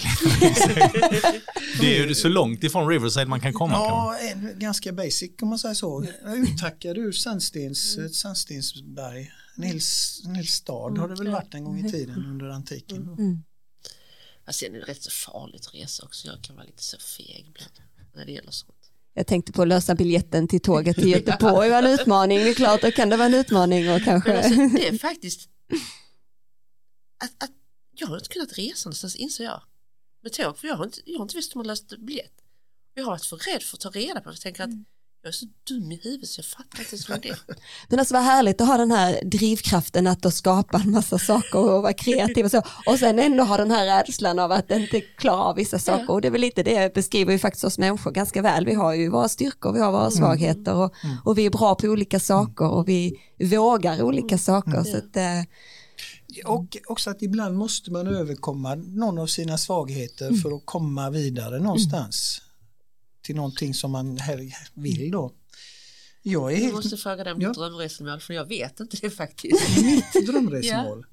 [1.80, 3.72] det är ju så långt ifrån Riverside man kan komma.
[3.72, 3.90] Kan man.
[3.90, 6.04] Ja, en, ganska basic om man säger så.
[6.26, 8.06] Uttackad ur sandstens, Mm.
[8.06, 9.32] ett sandstensberg.
[9.56, 12.48] En hel, s- en hel stad har det väl varit en gång i tiden under
[12.48, 12.96] antiken.
[13.18, 13.42] Mm.
[14.50, 16.26] Sen är det rätt så farligt att resa också.
[16.28, 17.72] Jag kan vara lite så feg ibland
[18.14, 18.77] när det gäller sånt.
[19.18, 22.38] Jag tänkte på att lösa biljetten till tåget till Göteborg var en utmaning.
[22.38, 24.36] Det är klart, då kan det vara en utmaning och kanske...
[24.36, 25.48] alltså, det är faktiskt
[27.24, 27.50] att, att
[27.96, 29.62] jag har inte kunnat resa någonstans inser jag
[30.22, 32.32] med tåg för jag har inte, jag har inte visst om att lösa biljett.
[32.94, 34.34] Jag har varit för rädd för att ta reda på det.
[34.34, 34.70] Jag tänker att
[35.22, 37.38] jag är så dum i huvudet så jag fattar inte ens vad det är.
[37.88, 41.58] Men alltså vad härligt att ha den här drivkraften att då skapa en massa saker
[41.58, 42.62] och vara kreativ och så.
[42.86, 46.10] Och sen ändå ha den här rädslan av att inte klara av vissa saker.
[46.10, 48.66] Och det är väl lite det beskriver ju faktiskt oss människor ganska väl.
[48.66, 50.92] Vi har ju våra styrkor, vi har våra svagheter och,
[51.24, 54.84] och vi är bra på olika saker och vi vågar olika saker.
[54.84, 55.42] Så att, eh,
[56.44, 61.58] Och också att ibland måste man överkomma någon av sina svagheter för att komma vidare
[61.58, 62.42] någonstans.
[63.28, 65.32] Till någonting som man här vill då.
[66.22, 67.48] Jag är helt måste fråga dig om Ja.
[67.48, 69.78] ditt drömresmål för jag vet inte det faktiskt.
[69.82, 71.06] mitt drömresmål.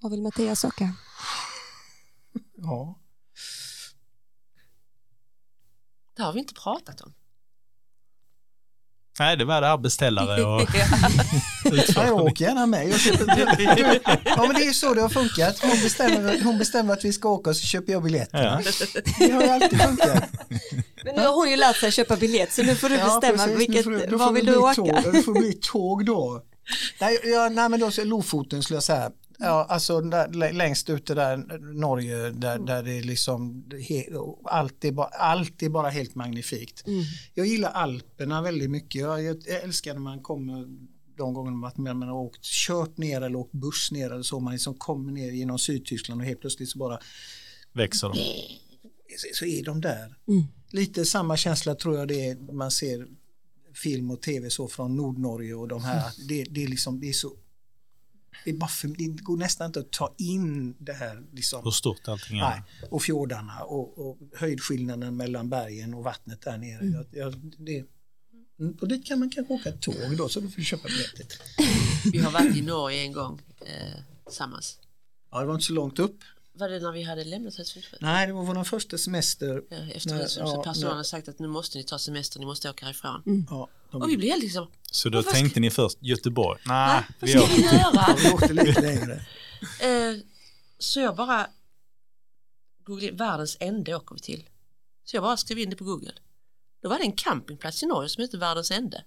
[0.00, 0.94] vad vill Mattias åka?
[2.56, 3.00] Ja.
[6.14, 7.14] Det har vi inte pratat om.
[9.18, 10.60] Nej, det var det här beställare och
[11.96, 12.88] Ja, jag åker gärna med.
[12.88, 13.38] Jag köper,
[14.24, 15.58] ja, men det är så det har funkat.
[15.62, 18.62] Hon bestämmer, hon bestämmer att vi ska åka och så köper jag biljetterna.
[18.64, 19.00] Ja.
[19.18, 20.24] Det har ju alltid funkat.
[21.04, 23.44] Men nu har hon ju lärt sig köpa biljett så nu får du Ja, bestämma
[23.44, 23.60] precis.
[23.60, 24.74] Vilket, får du- då var får vill du bli åka?
[24.74, 26.42] Tåg, det får bli tåg då.
[27.00, 29.10] Nej, ja, nej men då så Lofoten skulle jag säga.
[29.38, 31.36] Ja, alltså där, lä- längst ute där
[31.74, 34.04] Norge där, där det är liksom he,
[34.44, 36.86] allt, är bara, allt är bara helt magnifikt.
[36.86, 37.02] Mm.
[37.34, 39.00] Jag gillar Alperna väldigt mycket.
[39.00, 40.66] Jag, jag älskar när man kommer
[41.16, 44.40] de gångerna man, man har åkt, kört ner eller åkt buss ner eller så.
[44.40, 46.98] Man liksom kommer ner genom Sydtyskland och helt plötsligt så bara
[47.72, 48.14] växer de.
[49.34, 50.16] så- är de där.
[50.28, 50.42] Mm.
[50.70, 53.06] Lite samma känsla tror jag det är man ser
[53.74, 56.10] film och tv så från Nordnorge och de här.
[56.28, 57.32] Det, det är liksom, det är så
[58.44, 61.64] det, är bara för, det går nästan inte att ta in det här liksom.
[61.64, 62.42] Hur stort allting är.
[62.42, 66.86] Nej, och fjordarna och, och höjdskillnaden mellan bergen och vattnet där nere.
[66.86, 67.84] Jag, jag, det,
[68.58, 71.26] Mm, och dit kan man kanske åka tåg då så då får du köpa biljetter.
[72.12, 74.78] Vi har varit i Norge en gång eh, tillsammans.
[75.30, 76.18] Ja, det var inte så långt upp.
[76.52, 77.96] Var det när vi hade lämnat Hälsingland?
[78.00, 79.62] Nej, det var vår första semester.
[79.70, 80.52] Ja, efter Hälsingland.
[80.52, 83.46] ja, så personalen hade sagt att nu måste ni ta semester, ni måste åka härifrån.
[83.50, 86.60] Ja, de, Och vi blev helt liksom, Så då tänkte ni först Göteborg?
[86.66, 87.04] Nej, "Va?
[87.20, 88.16] vad ska vi göra?
[88.22, 89.24] vi åkte lite längre.
[89.80, 90.14] Eh,
[90.78, 91.46] så jag bara
[92.86, 94.44] googlade, världens ände åker vi till.
[95.04, 96.12] Så jag bara skrev in det på Google.
[96.82, 99.04] Då var det en campingplats i Norge som hette Världens ände.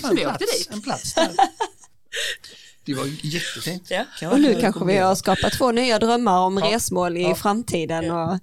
[0.00, 0.70] Så En vi åkte plats, dit.
[0.72, 1.30] en plats där.
[2.84, 3.90] Det var jättefint.
[3.90, 4.30] Ja.
[4.30, 6.66] Och nu kanske vi har skapat två nya drömmar om Ja.
[6.74, 7.34] resmål i Ja.
[7.34, 8.10] framtiden.
[8.10, 8.38] Och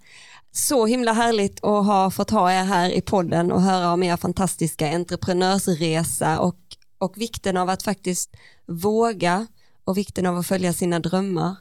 [0.57, 4.17] så himla härligt att ha fått ha er här i podden och höra om er
[4.17, 6.55] fantastiska entreprenörsresa och
[6.97, 8.35] och vikten av att faktiskt
[8.65, 9.47] våga
[9.83, 11.55] och vikten av att följa sina drömmar.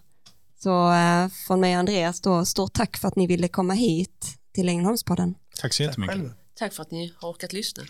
[0.58, 4.38] Så eh, från mig och Andreas då, stort tack för att ni ville komma hit
[4.54, 5.34] till Ängelholmspodden.
[5.60, 6.16] Tack så jättemycket.
[6.54, 7.82] Tack för att ni har orkat lyssna.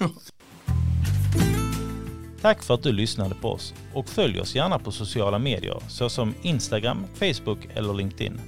[2.42, 6.34] Tack för att du lyssnade på oss och följ oss gärna på sociala medier såsom
[6.42, 8.40] Instagram, Facebook eller LinkedIn.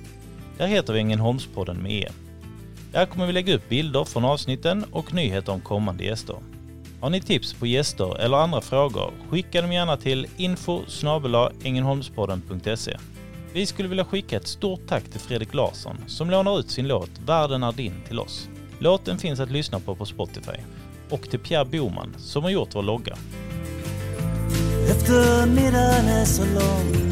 [0.59, 2.09] Där heter vi Ängelholmspodden med E.
[2.93, 6.37] Där kommer vi lägga upp bilder från avsnitten och nyheter om kommande gäster.
[7.01, 10.83] Har ni tips på gäster eller andra frågor, skicka dem gärna till info
[13.53, 17.11] Vi skulle vilja skicka ett stort tack till Fredrik Larsson som lånar ut sin låt
[17.27, 18.49] Världen är din till oss.
[18.79, 20.59] Låten finns att lyssna på på Spotify.
[21.11, 23.17] Och till Pierre Boman som har gjort vår logga.
[24.91, 27.09] Eftermiddagen är så lång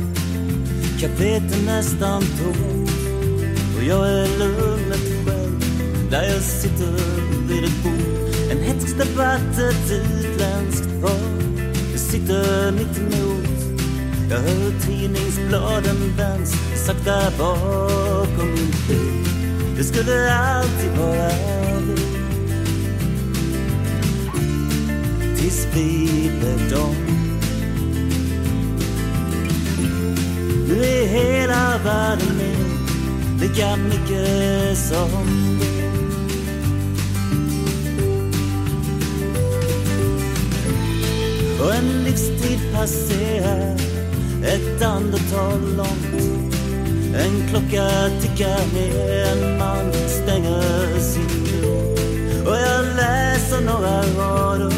[1.01, 2.90] Kaféet är nästan tomt
[3.77, 5.35] Och jag är lugnet själv
[6.10, 6.92] där jag sitter
[7.48, 8.50] vid ett bord.
[8.50, 11.20] En hätsk debatt, ett utländskt par
[11.90, 13.46] Jag sitter mitt emot.
[14.30, 16.52] Jag hör tidningsbladen vänds
[16.86, 19.24] Sakta bakom min bil.
[19.76, 21.30] Det skulle alltid vara
[21.86, 21.96] vi.
[25.36, 26.96] Tills vi blev dom
[30.68, 32.76] Nu är hela världen min
[33.40, 35.55] lika mycket som
[41.66, 43.76] Och en livstid passerar.
[44.44, 46.55] Ett andetag långt.
[47.16, 51.98] En klocka tickar ner, en man stänger sin grop
[52.47, 54.70] Och jag läser några rader.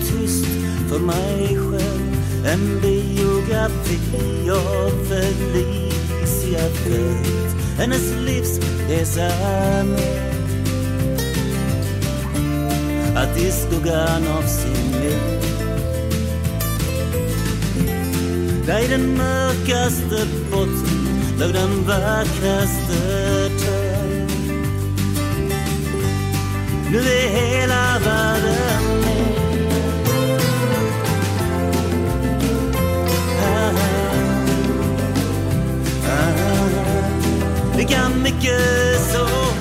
[0.00, 0.46] Tyst
[0.88, 2.16] för mig själv.
[2.46, 7.56] En biografi av Felicia Fält.
[7.78, 10.32] Hennes livsresa är med
[13.16, 14.81] Att i skuggan av sin
[18.66, 22.94] Där i den mörkaste botten låg den vackraste
[23.58, 24.28] törn.
[26.90, 29.68] Nu är hela världen min.
[33.42, 33.72] Ah,
[36.06, 39.51] ah, ah, Lika mycket som